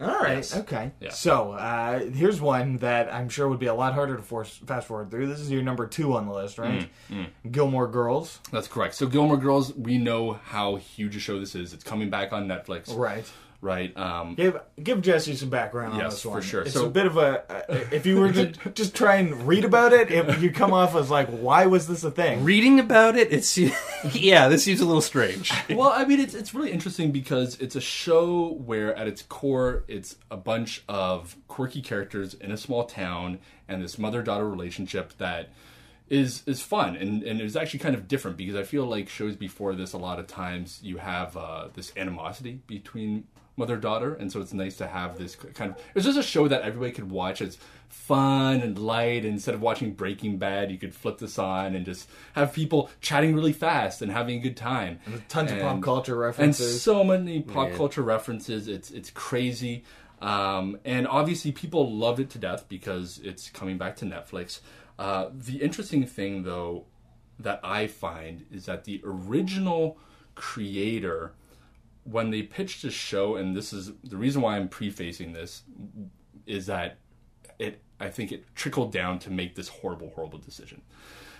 [0.00, 0.36] All right.
[0.38, 0.56] Yes.
[0.56, 0.90] Okay.
[1.00, 1.10] Yeah.
[1.10, 4.88] So uh, here's one that I'm sure would be a lot harder to force fast
[4.88, 5.26] forward through.
[5.28, 6.88] This is your number two on the list, right?
[7.10, 8.40] Mm, Gilmore Girls.
[8.50, 8.94] That's correct.
[8.94, 11.72] So Gilmore Girls, we know how huge a show this is.
[11.72, 13.24] It's coming back on Netflix, Right.
[13.64, 13.96] Right?
[13.96, 16.62] Um, Give give Jesse some background on Yes, this for sure.
[16.62, 17.42] It's So- a bit of a.
[17.50, 20.94] Uh, if you were to just try and read about it, it, you come off
[20.94, 22.44] as like, why was this a thing?
[22.44, 23.56] Reading about it, it's
[24.14, 25.50] yeah, this seems a little strange.
[25.70, 29.84] well, I mean, it's it's really interesting because it's a show where, at its core,
[29.88, 35.16] it's a bunch of quirky characters in a small town and this mother daughter relationship
[35.16, 35.48] that
[36.10, 39.36] is is fun and and is actually kind of different because I feel like shows
[39.36, 43.24] before this a lot of times you have uh, this animosity between
[43.56, 46.48] mother daughter and so it's nice to have this kind of it's just a show
[46.48, 47.56] that everybody could watch it's
[47.88, 52.08] fun and light instead of watching breaking bad you could flip this on and just
[52.34, 56.16] have people chatting really fast and having a good time And Tons of pop culture
[56.16, 57.76] references and so many pop Yeah.
[57.76, 58.66] culture references.
[58.66, 59.84] It's it's crazy,
[60.20, 64.60] um, and obviously people loved it to death because it's coming back to Netflix.
[64.98, 66.86] Uh, the interesting thing, though,
[67.38, 69.98] that I find is that the original
[70.34, 71.32] creator,
[72.04, 75.62] when they pitched the show, and this is the reason why I'm prefacing this,
[76.46, 76.98] is that
[77.58, 80.82] it I think it trickled down to make this horrible, horrible decision.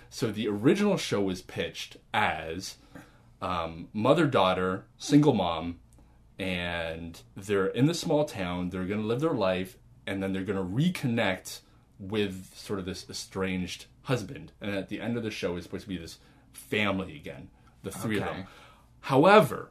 [0.09, 2.77] So the original show was pitched as
[3.41, 5.79] um, mother daughter, single mom,
[6.39, 8.69] and they're in the small town.
[8.69, 11.59] They're going to live their life, and then they're going to reconnect
[11.99, 14.51] with sort of this estranged husband.
[14.61, 16.19] And at the end of the show, is supposed to be this
[16.53, 17.49] family again,
[17.83, 18.47] the three of them.
[19.01, 19.69] However,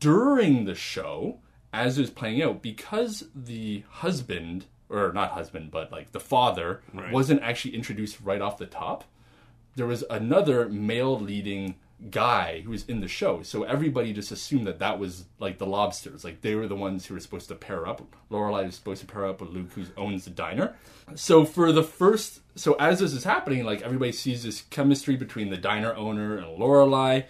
[0.00, 1.38] during the show,
[1.72, 6.82] as it was playing out, because the husband, or not husband, but like the father,
[7.10, 9.04] wasn't actually introduced right off the top,
[9.74, 11.76] there was another male leading
[12.10, 13.42] guy who was in the show.
[13.42, 16.24] So everybody just assumed that that was like the lobsters.
[16.24, 18.02] Like they were the ones who were supposed to pair up.
[18.30, 20.74] Lorelai was supposed to pair up with Luke, who owns the diner.
[21.14, 25.50] So for the first, so as this is happening, like everybody sees this chemistry between
[25.50, 27.24] the diner owner and Lorelai,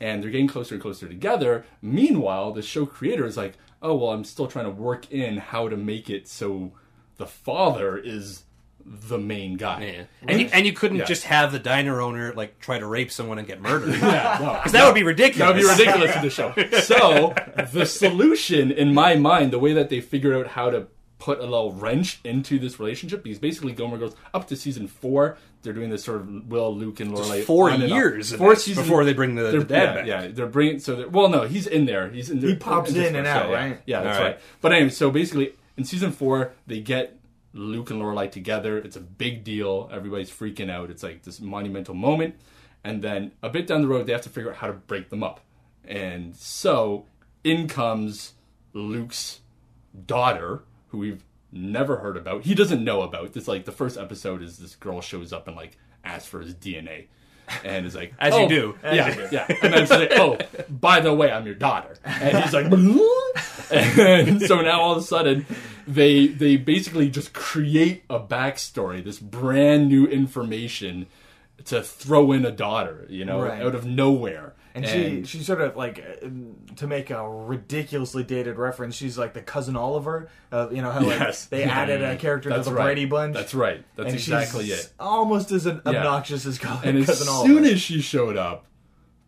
[0.00, 1.64] and they're getting closer and closer together.
[1.82, 5.68] Meanwhile, the show creator is like, oh well, I'm still trying to work in how
[5.68, 6.72] to make it so
[7.16, 8.42] the father is
[8.88, 9.82] the main guy.
[9.84, 10.04] Yeah.
[10.28, 11.04] And you, and you couldn't Yeah.
[11.06, 13.94] just have the diner owner like try to rape someone and get murdered.
[14.00, 14.52] Yeah, no.
[14.58, 15.38] Because that would be ridiculous.
[15.38, 16.30] That would be ridiculous in the
[16.80, 16.80] show.
[16.82, 17.34] So
[17.72, 20.86] the solution, in my mind, the way that they figured out how to
[21.18, 25.38] put a little wrench into this relationship, because basically Gomer goes up to season four.
[25.62, 27.42] They're doing this sort of Will, Luke, and Lorelai.
[27.44, 27.96] four on and off.
[27.96, 30.06] years four seasons before they bring the- they're- the dad yeah, back.
[30.06, 30.78] Yeah, they're bringing.
[30.78, 32.10] So they're, well, no, he's in there.
[32.10, 32.40] He's in.
[32.40, 33.80] He pops in and out, yeah, right?
[33.86, 34.30] Yeah, that's All right.
[34.32, 34.40] right.
[34.60, 37.18] But anyway, so basically, in season four, they get
[37.54, 38.76] Luke and Lorelai together.
[38.78, 39.88] It's a big deal.
[39.92, 40.90] Everybody's freaking out.
[40.90, 42.34] It's like this monumental moment.
[42.84, 45.08] And then a bit down the road, they have to figure out how to break
[45.08, 45.40] them up.
[45.84, 47.06] And so
[47.42, 48.34] in comes
[48.74, 49.40] Luke's
[50.06, 50.62] daughter,
[50.96, 52.44] who we've never heard about.
[52.44, 53.36] He doesn't know about.
[53.36, 56.54] It's like the first episode is this girl shows up and like asks for his
[56.54, 57.06] DNA.
[57.64, 58.78] And is like, As you "Oh, do.
[58.82, 59.28] As yeah, you do.
[59.30, 59.46] yeah.
[59.62, 60.36] And then she's like, oh,
[60.68, 61.94] by the way, I'm your daughter.
[62.04, 62.66] And he's like,
[63.70, 65.46] and so now all of a sudden,
[65.86, 71.06] they they basically just create a backstory, this brand new information
[71.66, 73.62] to throw in a daughter, you know, Right.
[73.62, 74.54] out of nowhere.
[74.76, 76.26] And, she she sort of like uh,
[76.76, 78.94] to make a ridiculously dated reference.
[78.94, 80.28] She's like the cousin Oliver.
[80.52, 81.46] Uh, you know how like, Yes.
[81.46, 82.84] they added a character to the right.
[82.84, 83.34] Brady Bunch.
[83.34, 83.84] That's right.
[83.96, 84.92] That's and exactly she's it.
[85.00, 87.66] Almost as obnoxious as co- And as cousin soon Oliver.
[87.74, 88.66] as she showed up,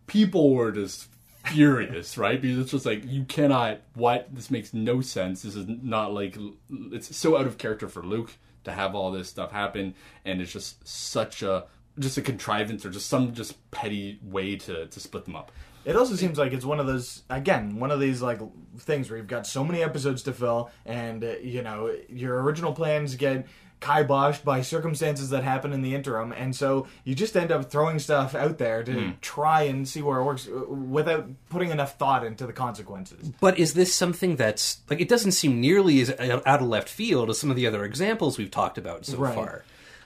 [0.07, 1.07] people were just
[1.45, 2.39] furious, right?
[2.41, 3.79] Because it's just like you cannot.
[3.95, 5.41] What this makes no sense.
[5.41, 6.37] This is not like
[6.69, 8.31] it's so out of character for Luke
[8.65, 9.95] to have all this stuff happen,
[10.25, 11.65] and it's just such a
[11.99, 15.51] just a contrivance or just some just petty way to to split them up.
[15.85, 18.39] It also seems like it's one of those again, one of these like
[18.79, 22.73] things where you've got so many episodes to fill, and uh, you know your original
[22.73, 23.47] plans get
[23.81, 27.97] kiboshed by circumstances that happen in the interim, and so you just end up throwing
[27.97, 29.09] stuff out there to Hmm.
[29.21, 33.31] try and see where it works uh, without putting enough thought into the consequences.
[33.39, 37.29] But is this something that's like it doesn't seem nearly as out of left field
[37.29, 39.33] as some of the other examples we've talked about so Right.
[39.33, 39.63] far?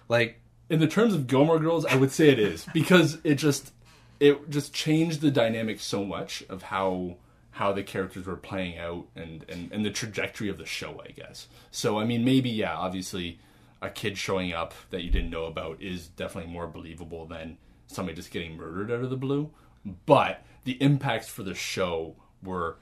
[0.07, 0.39] Like
[0.73, 3.71] in the terms of Gilmore Girls, I would say it is because it just
[4.19, 7.17] it just changed the dynamic so much of how
[7.51, 11.11] how the characters were playing out and, and and the trajectory of the show, I
[11.11, 11.47] guess.
[11.69, 13.39] So I mean, maybe yeah, obviously,
[13.83, 18.15] a kid showing up that you didn't know about is definitely more believable than somebody
[18.15, 19.51] just getting murdered out of the blue.
[20.07, 22.77] But the impacts for the show were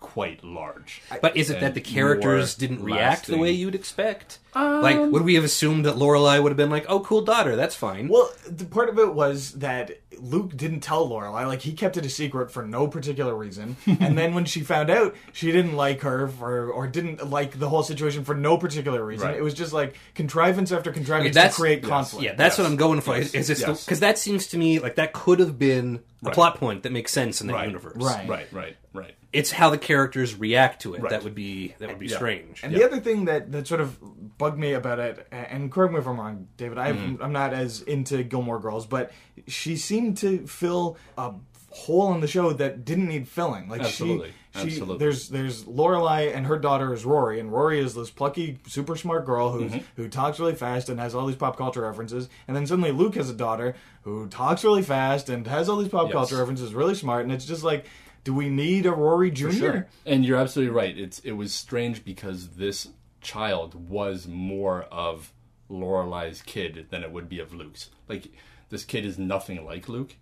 [0.00, 1.02] quite large.
[1.20, 4.38] But is it that the characters didn't react the way you'd expect?
[4.54, 7.54] Um, like, would we have assumed that Lorelai would have been like, "Oh, cool daughter,
[7.56, 8.08] that's fine"?
[8.08, 11.46] Well, the part of it was that Luke didn't tell Lorelai.
[11.46, 13.76] Like he kept it a secret for no particular reason.
[13.86, 17.68] and then when she found out, she didn't like her for, or didn't like the
[17.68, 19.28] whole situation for no particular reason.
[19.28, 19.36] Right.
[19.36, 22.24] It was just like contrivance after contrivance that's- to create yes, conflict.
[22.24, 22.64] yeah, that's Yes.
[22.64, 23.16] what I'm going for.
[23.16, 23.34] Yes.
[23.34, 23.84] Is, is Yes.
[23.84, 26.34] because that seems to me like that could have been a Right.
[26.34, 27.66] plot point that makes sense in that Right.
[27.66, 27.96] universe.
[27.96, 28.28] Right.
[28.28, 29.14] Right, right, right.
[29.32, 31.10] It's how the characters react to it Right.
[31.10, 32.16] that would be that would be Yeah.
[32.16, 32.60] strange.
[32.64, 33.98] And the other thing that, that sort of
[34.38, 37.22] bugged me about it, and correct me if I'm wrong, David, I, Mm-hmm.
[37.22, 39.12] I'm not as into Gilmore Girls, but
[39.46, 41.34] she seemed to fill a
[41.70, 43.68] hole in the show that didn't need filling.
[43.68, 44.28] Like Absolutely.
[44.28, 44.98] she, she Absolutely.
[44.98, 49.24] there's there's Lorelai and her daughter is Rory, and Rory is this plucky, super smart
[49.26, 49.84] girl who's Mm-hmm.
[49.96, 53.14] who talks really fast and has all these pop culture references, and then suddenly Luke
[53.16, 56.12] has a daughter who talks really fast and has all these pop Yes.
[56.12, 57.86] culture references, really smart, and it's just like.
[58.24, 59.82] Do we need a Rory Jr.?
[60.04, 60.98] And you're absolutely right.
[60.98, 62.88] It's it was strange because this
[63.22, 65.32] child was more of
[65.70, 67.88] Lorelai's kid than it would be of Luke's.
[68.06, 68.28] Like
[68.68, 70.16] this kid is nothing like Luke.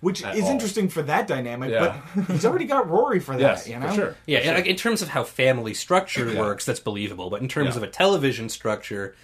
[0.00, 0.50] Which At is all.
[0.50, 2.00] interesting for that dynamic, Yeah.
[2.16, 3.88] but he's already got Rory for that, Yes, you know?
[3.88, 4.16] for sure.
[4.26, 7.28] Yeah, and, like, in terms of how family structure works, that's believable.
[7.28, 7.78] But in terms Yeah.
[7.78, 9.14] of a television structure,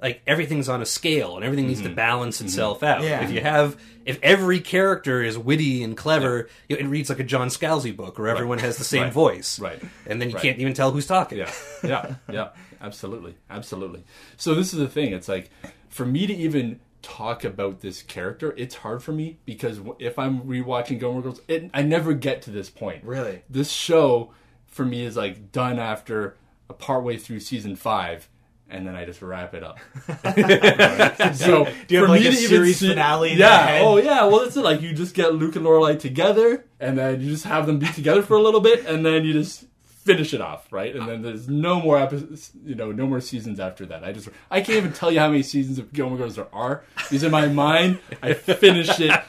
[0.00, 1.94] like everything's on a scale and everything needs to mm-hmm.
[1.94, 2.46] balance mm-hmm.
[2.46, 3.02] itself out.
[3.02, 3.24] Yeah.
[3.24, 7.18] If you have, if every character is witty and clever, you know, it reads like
[7.18, 9.12] a John Scalzi book where everyone has the same Right.
[9.12, 9.80] voice, Right.
[10.06, 10.42] And then you Right.
[10.42, 11.38] can't even tell who's talking.
[11.38, 11.50] Yeah,
[11.82, 12.48] yeah, yeah.
[12.82, 14.04] Absolutely, absolutely.
[14.36, 15.14] So this is the thing.
[15.14, 15.50] It's like
[15.88, 20.40] for me to even talk about this character, it's hard for me because if I'm
[20.42, 23.04] rewatching Gilmore Girls, it, I never get to this point.
[23.04, 23.42] Really?
[23.48, 24.32] this show
[24.66, 26.36] for me is like done after
[26.68, 28.28] a partway through season five.
[28.68, 29.78] And then I just wrap it up.
[31.36, 33.78] so do you have, like, a series see- finale Yeah.
[33.82, 34.24] Oh yeah.
[34.24, 37.68] Well, it's like you just get Luke and Lorelai together, and then you just have
[37.68, 39.66] them be together for a little bit, and then you just
[40.06, 40.94] finish it off, right?
[40.94, 44.04] And then there's no more episodes, you know, no more seasons after that.
[44.04, 46.84] I just I can't even tell you how many seasons of Gilmore Girls there are
[46.96, 49.20] because in my mind I finished it,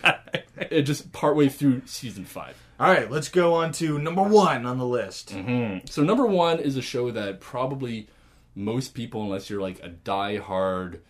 [0.71, 2.55] it just partway through season five.
[2.79, 5.33] All right, let's go on to number one on the list.
[5.33, 5.87] Mm-hmm.
[5.89, 8.07] So number one is a show that probably
[8.53, 11.01] most people, unless you're like a die-hard,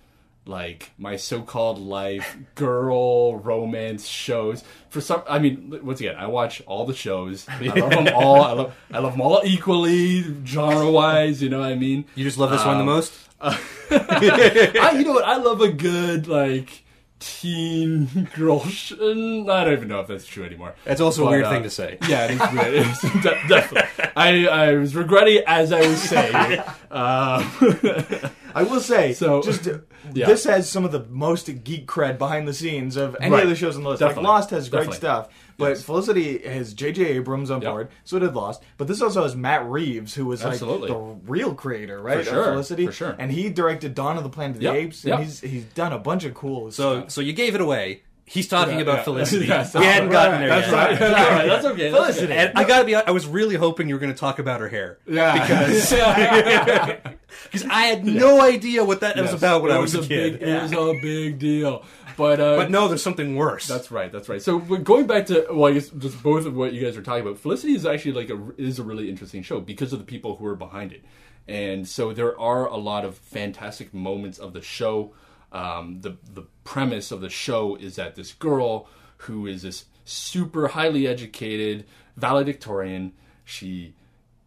[0.48, 4.64] like my so-called life girl romance shows.
[4.90, 7.46] For some, I mean, once again, I watch all the shows.
[7.50, 8.42] I love them all.
[8.42, 11.42] I love, I love them all equally, genre-wise.
[11.42, 12.06] You know what I mean?
[12.16, 13.14] You just love this one the most.
[13.42, 15.26] I, you know what?
[15.26, 16.84] I love a good like
[17.20, 18.64] teen girl.
[18.66, 20.76] Sh- mm, I don't even know if that's true anymore.
[20.86, 21.98] That's also a But, weird uh, thing to say.
[22.08, 22.74] Yeah, it is weird.
[22.74, 24.06] It is de- definitely.
[24.16, 26.34] I, I was regretting it as I was saying.
[26.54, 26.66] it.
[26.90, 29.80] Uh, I will say, So- just uh,
[30.14, 30.28] Yeah.
[30.28, 33.44] this has some of the most geek cred behind the scenes of any Right.
[33.44, 34.00] of the shows on the list.
[34.00, 34.24] Definitely.
[34.24, 34.98] Like Lost has great Definitely.
[34.98, 35.84] stuff, but Yes.
[35.84, 37.06] Felicity has J.J.
[37.06, 37.72] Abrams on Yep.
[37.72, 37.88] board.
[38.04, 40.90] So did Lost, but this also has Matt Reeves, who was Absolutely.
[40.90, 42.20] like the real creator, right?
[42.26, 43.16] For sure, Felicity, for sure.
[43.20, 45.20] and he directed Dawn of the Planet of Yep, the Apes, and yep.
[45.20, 47.12] he's he's done a bunch of cool So, stuff.
[47.12, 48.02] so you gave it away.
[48.30, 49.04] He's talking Yeah, about yeah.
[49.04, 49.46] Felicity.
[49.48, 50.74] Yes, we hadn't that's gotten there That's yet.
[50.76, 51.00] right.
[51.00, 51.48] That's right.
[51.48, 51.90] That's okay.
[51.92, 52.34] That's Felicity.
[52.34, 52.52] okay.
[52.56, 52.94] I gotta be.
[52.94, 54.98] I was really hoping you were going to talk about her hair.
[55.08, 55.32] Yeah.
[55.34, 57.00] Because- Yeah.
[57.44, 60.40] because I had no idea what that was about when It I was, a big,
[60.40, 60.48] kid.
[60.50, 61.84] It was a big deal.
[62.18, 63.66] But uh, But no, there's something worse.
[63.68, 64.12] That's right.
[64.12, 64.42] That's right.
[64.42, 67.22] So going back to well, I guess just both of what you guys are talking
[67.26, 67.38] about.
[67.40, 70.46] Felicity is actually like a is a really interesting show because of the people who
[70.48, 71.04] are behind it,
[71.48, 75.14] and so there are a lot of fantastic moments of the show.
[75.52, 78.88] Um, the the premise of the show is that this girl
[79.18, 81.86] who is this super highly educated
[82.16, 83.14] valedictorian,
[83.46, 83.94] she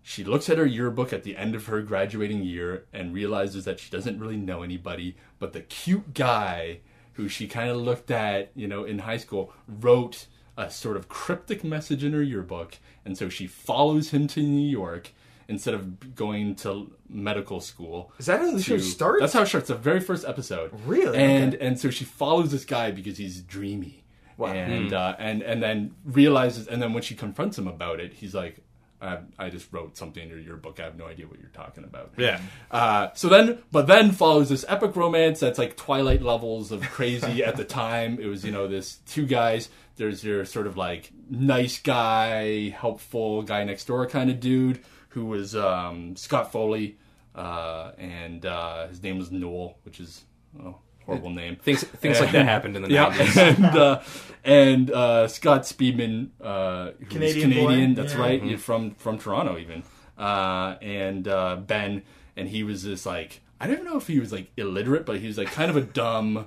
[0.02, 3.78] she looks at her yearbook at the end of her graduating year and realizes that
[3.78, 6.80] she doesn't really know anybody, but the cute guy
[7.12, 10.26] who she kind of looked at, you know, in high school, wrote
[10.56, 14.68] a sort of cryptic message in her yearbook, and so she follows him to New
[14.68, 15.12] York
[15.50, 18.12] instead of going to medical school.
[18.18, 19.20] Is that how the show starts?
[19.20, 19.68] That's how it starts.
[19.68, 20.70] The very first episode.
[20.86, 21.18] Really?
[21.18, 21.66] And Okay.
[21.66, 24.04] and so she follows this guy because he's dreamy.
[24.38, 24.52] Wow.
[24.54, 28.34] And uh, and and then realizes, and then when she confronts him about it, he's
[28.34, 28.56] like,
[29.02, 30.80] I, "I just wrote something in your book.
[30.80, 32.40] I have no idea what you're talking about." yeah.
[32.70, 37.44] Uh, so then, but then follows this epic romance that's like Twilight levels of crazy
[37.48, 38.18] at the time.
[38.18, 39.68] It was, you know, this two guys.
[39.96, 44.80] There's your sort of like nice guy, helpful guy next door kind of dude
[45.10, 46.98] who was um, Scott Foley,
[47.34, 50.24] uh, and uh, his name was Noel, which is
[50.64, 50.72] a
[51.04, 51.56] horrible name.
[51.56, 53.56] Things things like that happened in the Yeah, 90s.
[53.56, 54.02] and uh,
[54.44, 58.02] and uh, Scott Speedman, uh, who's Canadian Canadian, boy.
[58.02, 58.20] that's Yeah.
[58.20, 59.82] right, from from Toronto even,
[60.18, 62.02] uh, and uh, Ben,
[62.36, 65.26] and he was this like I don't know if he was like illiterate, but he
[65.26, 66.46] was like kind of a dumb,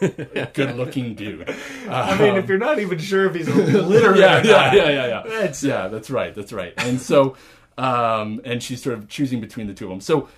[0.54, 1.48] good-looking dude.
[1.88, 5.22] I mean, if you're not even sure if he's literate, yeah, yeah, yeah, yeah, yeah.
[5.26, 6.72] That's- yeah, that's right, that's right.
[6.78, 7.36] And so,
[7.82, 10.00] um, and she's sort of choosing between the two of them.
[10.00, 10.28] So,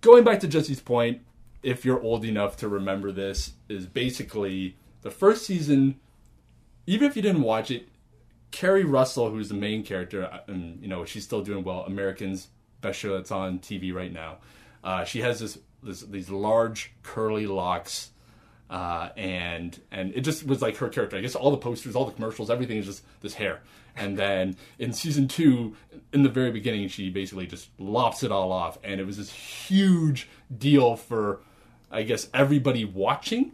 [0.00, 1.20] going back to Jesse's point,
[1.62, 6.00] if you're old enough to remember this, is basically the first season.
[6.86, 7.88] Even if you didn't watch it,
[8.50, 11.84] Keri Russell, who's the main character, uh, and you know she's still doing well.
[11.84, 12.48] Americans,
[12.80, 14.38] best show that's on TV right now.
[14.82, 18.10] Uh, she has this, this these large curly locks,
[18.68, 21.16] uh, and and it just was like her character.
[21.16, 23.60] I guess all the posters, all the commercials, everything is just this hair.
[24.00, 25.76] And then in season two,
[26.12, 29.30] in the very beginning, she basically just lops it all off, and it was this
[29.30, 31.40] huge deal for,
[31.90, 33.52] I guess, everybody watching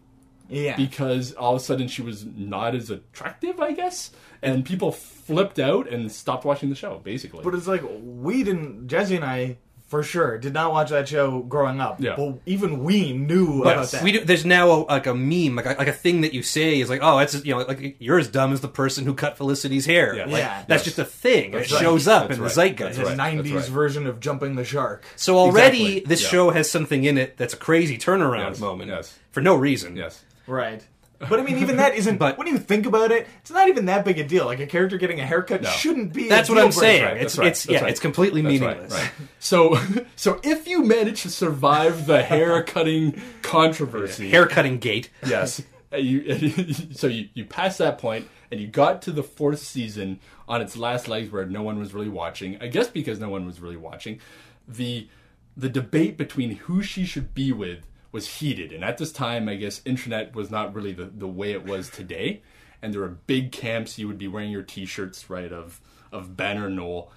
[0.48, 0.76] yeah.
[0.76, 4.10] because all of a sudden she was not as attractive, I guess,
[4.42, 7.00] and people flipped out and stopped watching the show.
[7.02, 8.88] Basically, But it's like we didn't.
[8.88, 12.00] Jesse and I, for sure, did not watch that show growing up.
[12.00, 12.14] Yeah.
[12.16, 14.02] But even we knew But about that.
[14.02, 16.42] we do, there's now a, like a meme, like a, like a thing that you
[16.42, 19.14] say is like, oh, that's you know, like you're as dumb as the person who
[19.14, 20.16] cut Felicity's hair.
[20.16, 20.24] Yeah.
[20.24, 20.64] Like, Yeah.
[20.66, 20.84] that's Yes.
[20.96, 21.52] just a thing.
[21.52, 21.82] That's it right.
[21.82, 22.48] shows up That's in right.
[22.48, 22.96] the zeitgeist.
[22.98, 23.34] the That's right.
[23.34, 23.64] 90s right.
[23.66, 25.04] version of jumping the shark.
[25.14, 26.00] So already Exactly.
[26.08, 26.28] this Yeah.
[26.30, 28.60] show has something in it that's a crazy turnaround Yes.
[28.60, 29.16] moment Yes.
[29.30, 29.94] for no reason.
[29.96, 30.82] yes, Right.
[31.18, 32.18] But I mean, even that isn't.
[32.18, 34.44] But- when you think about it, it's not even that big a deal.
[34.46, 35.70] Like a character getting a haircut No.
[35.70, 36.26] shouldn't be.
[36.26, 36.80] a That's what deal I'm breaker.
[36.80, 37.04] saying.
[37.04, 37.90] right, It's right, it's that's yeah, right.
[37.90, 38.92] it's completely That's meaningless.
[38.92, 39.10] right.
[39.38, 39.78] So,
[40.16, 45.10] so if you manage to survive the hair cutting controversy, Haircutting gate.
[45.26, 45.62] yes,
[45.96, 50.60] you, so you you pass that point and you got to the fourth season on
[50.60, 52.58] its last legs where no one was really watching.
[52.60, 54.20] I guess because no one was really watching,
[54.68, 55.08] the
[55.56, 57.86] the debate between who she should be with
[58.16, 58.72] was heated.
[58.72, 61.90] And at this time, I guess internet was not really the, the way it was
[61.90, 62.40] today.
[62.80, 63.98] And there were big camps.
[63.98, 67.12] You would be wearing your T-shirts, right, of of Ben or Noel,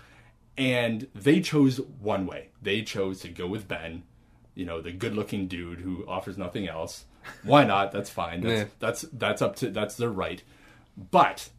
[0.57, 2.49] and they chose one way.
[2.61, 4.03] They chose to go with Ben,
[4.55, 7.05] you know, the good-looking dude who offers nothing else.
[7.43, 7.93] Why not?
[7.93, 8.41] That's fine.
[8.41, 8.65] That's Yeah.
[8.79, 10.43] that's that's up to that's their right.
[10.97, 11.49] But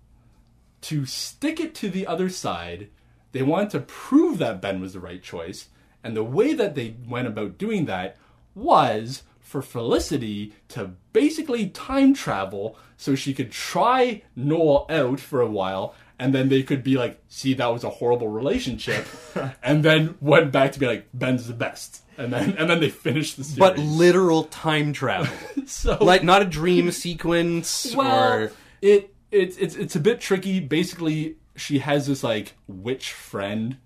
[0.82, 2.88] to stick it to the other side,
[3.32, 5.68] they wanted to prove that Ben was the right choice.
[6.04, 8.16] And the way that they went about doing that
[8.54, 15.48] was for Felicity to basically time travel so she could try Noel out for a
[15.48, 19.06] while and then they could be like, see, that was a horrible relationship.
[19.62, 22.02] and then went back to be like, Ben's the best.
[22.16, 23.58] And then and then they finished the series.
[23.58, 25.34] But literal time travel.
[25.66, 30.60] so like not a dream sequence well, or it it's it's it's a bit tricky.
[30.60, 33.78] Basically, she has this like witch friend.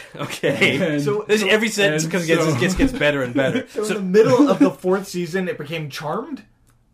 [0.16, 0.94] okay.
[0.94, 3.66] And- so this, every sentence and gets, gets, gets gets better and better.
[3.72, 6.44] So, in the middle of the fourth season, it became Charmed.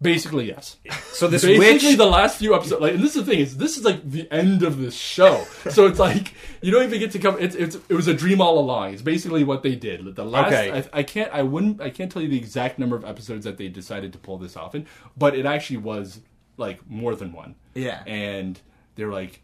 [0.01, 0.77] Basically, yes.
[1.11, 3.57] So this Basically, witch the last few episodes, like, and this is the thing is,
[3.57, 5.45] this is like the end of the show.
[5.71, 7.37] So it's like you don't even get to come.
[7.41, 8.93] It's, it's it was a dream all along.
[8.93, 10.15] It's basically what they did.
[10.15, 10.85] The last, Okay.
[10.93, 13.57] I, I can't, I wouldn't, I can't tell you the exact number of episodes that
[13.59, 14.87] they decided to pull this off in,
[15.17, 16.21] but it actually was
[16.57, 17.57] like more than one.
[17.75, 18.03] Yeah.
[18.07, 18.61] and
[18.95, 19.43] they're like,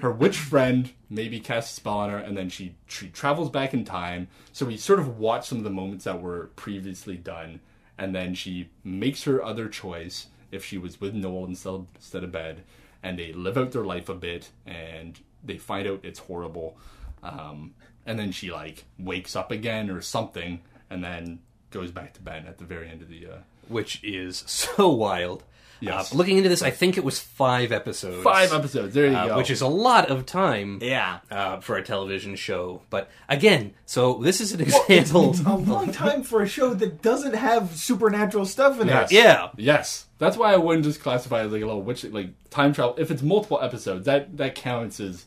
[0.00, 3.74] her witch friend maybe casts a spell on her, and then she she travels back
[3.74, 4.28] in time.
[4.52, 7.60] So we sort of watch some of the moments that were previously done,
[7.98, 12.32] and then she makes her other choice if she was with Noel instead instead of
[12.32, 12.62] Ben,
[13.02, 16.76] and they live out their life a bit, and they find out it's horrible,
[17.22, 17.74] um,
[18.06, 20.60] and then she like wakes up again or something.
[20.90, 21.38] and then
[21.70, 23.26] goes back to Ben at the very end of the.
[23.26, 23.38] Uh,
[23.68, 25.42] which is so wild.
[25.82, 26.12] Yes.
[26.12, 28.22] Uh, looking into this, I think it was five episodes.
[28.22, 28.94] five episodes.
[28.94, 29.36] There you uh, go.
[29.36, 30.78] which is a lot of time.
[30.80, 31.18] Yeah.
[31.30, 35.30] Uh, for a television show, but again, so this is an example.
[35.30, 39.10] It's a long time for a show that doesn't have supernatural stuff in Yes.
[39.10, 39.16] it.
[39.16, 42.30] yeah, Yes, that's why I wouldn't just classify it as like a little witch like
[42.50, 42.94] time travel.
[42.98, 45.26] If it's multiple episodes, that that counts as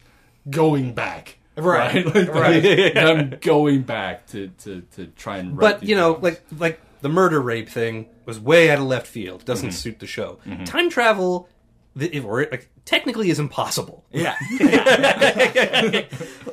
[0.49, 2.05] going back, Right.
[2.15, 2.61] Like, Right.
[2.93, 5.57] them going back to to to try and.
[5.57, 6.23] but these you know, things.
[6.23, 9.45] like like the murder rape thing was way out of left field.
[9.45, 9.75] Doesn't Mm-hmm.
[9.75, 10.39] suit the show.
[10.65, 11.47] Time travel,
[11.95, 14.03] the, or like, technically, is impossible.
[14.11, 14.35] Yeah.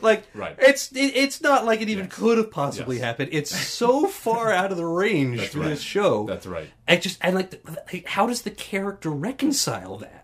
[0.02, 0.54] like Right.
[0.58, 3.04] it's it, it's not like it even could have possibly Yes.
[3.06, 3.30] happened.
[3.32, 5.68] It's so far out of the range through right.
[5.70, 6.26] this show.
[6.26, 6.68] That's right.
[6.86, 10.21] I just and like, the, like, how does the character reconcile that?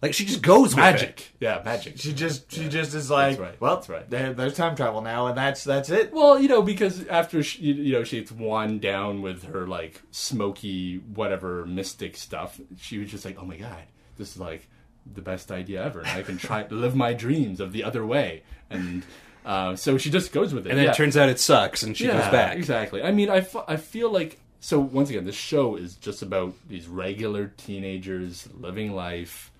[0.00, 0.92] Like she just goes with it.
[0.92, 1.34] magic.
[1.40, 1.98] Yeah, magic.
[1.98, 3.60] She just she just is like, right.
[3.60, 4.08] well, That's right.
[4.08, 6.12] There, there's time travel now, and that's that's it.
[6.12, 10.00] Well, you know, because after she, you know she's gets won down with her like
[10.10, 13.84] smoky whatever mystic stuff, she was just like, "Oh my god,
[14.16, 14.68] this is like
[15.12, 18.06] the best idea ever, and I can try to live my dreams of the other
[18.06, 19.02] way." And
[19.44, 20.70] uh, so she just goes with it.
[20.70, 20.92] And then yeah.
[20.92, 22.56] it turns out it sucks, and she yeah, goes back.
[22.56, 23.02] Exactly.
[23.02, 24.78] I mean, I, f- I feel like so.
[24.78, 29.50] Once again, this show is just about these regular teenagers living life,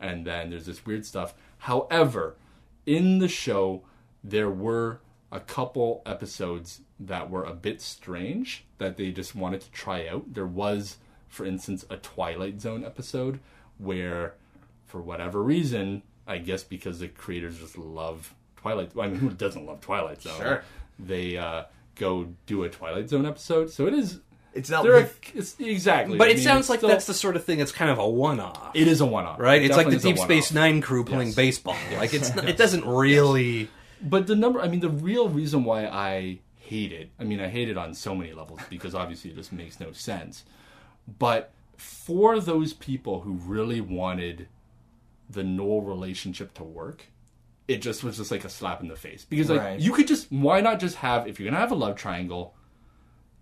[0.00, 1.34] and then there's this weird stuff.
[1.58, 2.36] However,
[2.86, 3.82] in the show,
[4.22, 9.70] there were a couple episodes that were a bit strange that they just wanted to
[9.70, 10.34] try out.
[10.34, 10.96] There was,
[11.28, 13.40] for instance, a Twilight Zone episode
[13.76, 14.34] where,
[14.86, 18.92] for whatever reason, I guess because the creators just love Twilight.
[18.98, 20.38] I mean, who doesn't love Twilight Zone?
[20.38, 20.64] Sure.
[20.98, 24.20] They uh, go do a Twilight Zone episode, so it is.
[24.58, 24.82] It's not.
[24.82, 27.36] There are, with- it's, exactly, But I it mean, sounds like still- that's the sort
[27.36, 29.62] of thing that's kind of a one-off, It is a one-off, right?
[29.62, 30.52] It's like the Deep Space.
[30.52, 31.36] Nine crew playing Yes.
[31.36, 31.76] baseball.
[31.96, 33.68] Like it's not, it doesn't really.
[34.02, 37.48] But the number, I mean, the real reason why I hate it, I mean, I
[37.48, 40.44] hate it on so many levels because obviously it just makes no sense.
[41.18, 44.48] But for those people who really wanted
[45.30, 47.06] the Noel relationship to work,
[47.66, 49.24] it just was just like a slap in the face.
[49.28, 49.80] Because, like, Right.
[49.80, 52.54] you could just, why not just have, if you're going to have a love triangle,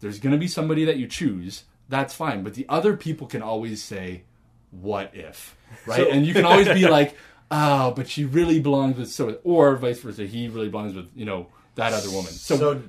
[0.00, 2.42] there's going to be somebody that you choose, that's fine.
[2.42, 4.22] But the other people can always say,
[4.70, 5.56] what if?
[5.86, 6.08] Right?
[6.08, 7.16] and you can always be like,
[7.50, 11.24] oh, but she really belongs with so, or vice versa, he really belongs with, you
[11.24, 12.32] know, that other woman.
[12.32, 12.82] So, so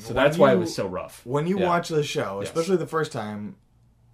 [0.00, 1.20] so, that's when why it was so rough.
[1.24, 1.66] When you Yeah.
[1.66, 2.48] watch the show, Yes.
[2.48, 3.56] especially the first time,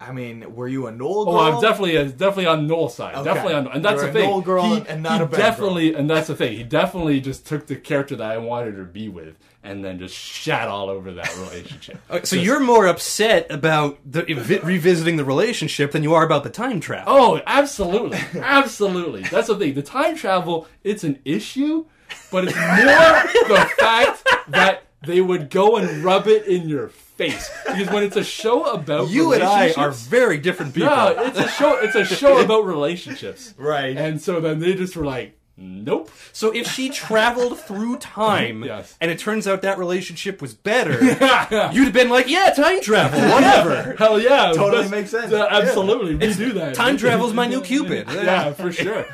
[0.01, 1.33] I mean, were you a Noel girl?
[1.35, 3.15] Oh, I'm definitely definitely on Noel's side.
[3.15, 3.23] Okay.
[3.25, 4.29] Definitely on, and that's You're the a thing.
[4.29, 6.55] Noel girl he, and not he a bad definitely, and that's the thing.
[6.55, 9.37] He definitely just took the character that I wanted her to be with,
[9.69, 11.99] and then just shat all over that relationship.
[12.09, 16.43] So Just- you're more upset about the, vi- revisiting the relationship than you are about
[16.43, 17.13] the time travel.
[17.13, 19.21] Oh, absolutely, absolutely.
[19.23, 19.73] That's the thing.
[19.75, 21.85] The time travel, it's an issue,
[22.31, 27.49] but it's more the fact that they would go and rub it in your face
[27.67, 30.89] because when it's a show about you and I are very different people.
[30.89, 31.77] No, it's a show.
[31.79, 33.95] It's a show about relationships, Right.
[33.97, 38.95] And so then they just were like, "Nope." So if she traveled through time Yes.
[39.01, 40.93] and it turns out that relationship was better,
[41.73, 43.95] you'd have been like, yeah, time travel, whatever.
[43.99, 45.33] Hell yeah, Totally That's- makes sense.
[45.33, 45.57] uh, Yeah.
[45.59, 46.73] absolutely, we do that.
[46.75, 48.07] Time travel's my new Cupid.
[48.09, 49.05] yeah, for sure.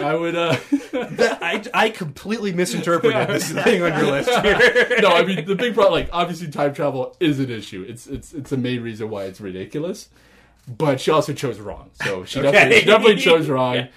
[0.00, 0.36] I would.
[0.36, 0.56] uh
[0.92, 4.98] I, I completely misinterpreted this thing on your list here.
[5.00, 5.94] No, I mean the big problem.
[5.94, 7.84] Like obviously, time travel is an issue.
[7.88, 10.10] It's it's it's a main reason why it's ridiculous.
[10.68, 11.90] But she also chose wrong.
[12.04, 13.88] So she definitely, she definitely chose wrong.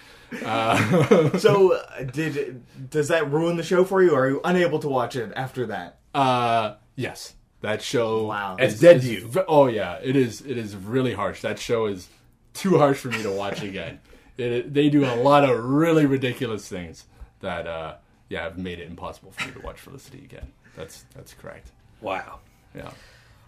[0.43, 4.11] Uh, so, uh, did does that ruin the show for you?
[4.15, 5.99] Or are you unable to watch it after that?
[6.13, 8.25] Uh, yes, that show.
[8.27, 8.55] Wow.
[8.59, 9.31] It's dead to you.
[9.47, 10.41] Oh yeah, it is.
[10.41, 11.41] It is really harsh.
[11.41, 12.07] That show is
[12.53, 13.99] too harsh for me to watch again.
[14.37, 17.05] It, it- they do a lot of really ridiculous things
[17.41, 17.95] that, uh,
[18.29, 20.51] yeah, have made it impossible for me to watch Felicity again.
[20.75, 21.71] That's that's correct.
[22.01, 22.39] Wow.
[22.75, 22.91] Yeah.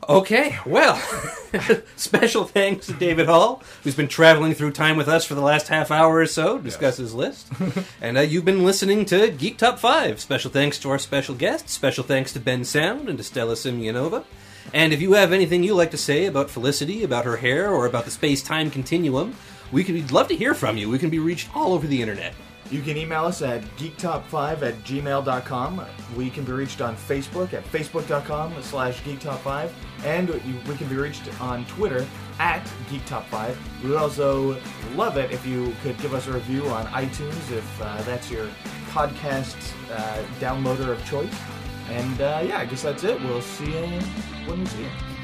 [0.08, 0.98] Okay, well,
[1.96, 5.68] special thanks to David Hall, who's been traveling through time with us for the last
[5.68, 7.52] half hour or so to discuss his list.
[8.02, 10.20] and uh, you've been listening to Geek Top 5.
[10.20, 11.72] Special thanks to our special guests.
[11.72, 14.26] Special thanks to Bensound and to Stella Simeonova.
[14.74, 17.88] And if you have anything you'd like to say about Felicity, about her hair, or
[17.88, 19.36] about the space time continuum,
[19.72, 20.88] we could we'd love to hear from you.
[20.88, 22.36] We can be reached all over the internet.
[22.72, 25.86] You can email us at geektop5 at gmail.com.
[26.16, 29.70] We can be reached on Facebook at facebook.com slash geektop5.
[30.04, 30.30] And
[30.68, 32.08] we can be reached on Twitter
[32.40, 33.56] at geektop5.
[33.84, 34.60] We would also
[34.96, 38.48] love it if you could give us a review on iTunes if uh, that's your
[38.90, 41.34] podcast uh, downloader of choice.
[41.90, 43.22] And uh, yeah, I guess that's it.
[43.22, 44.00] We'll see you
[44.48, 45.15] when we see you.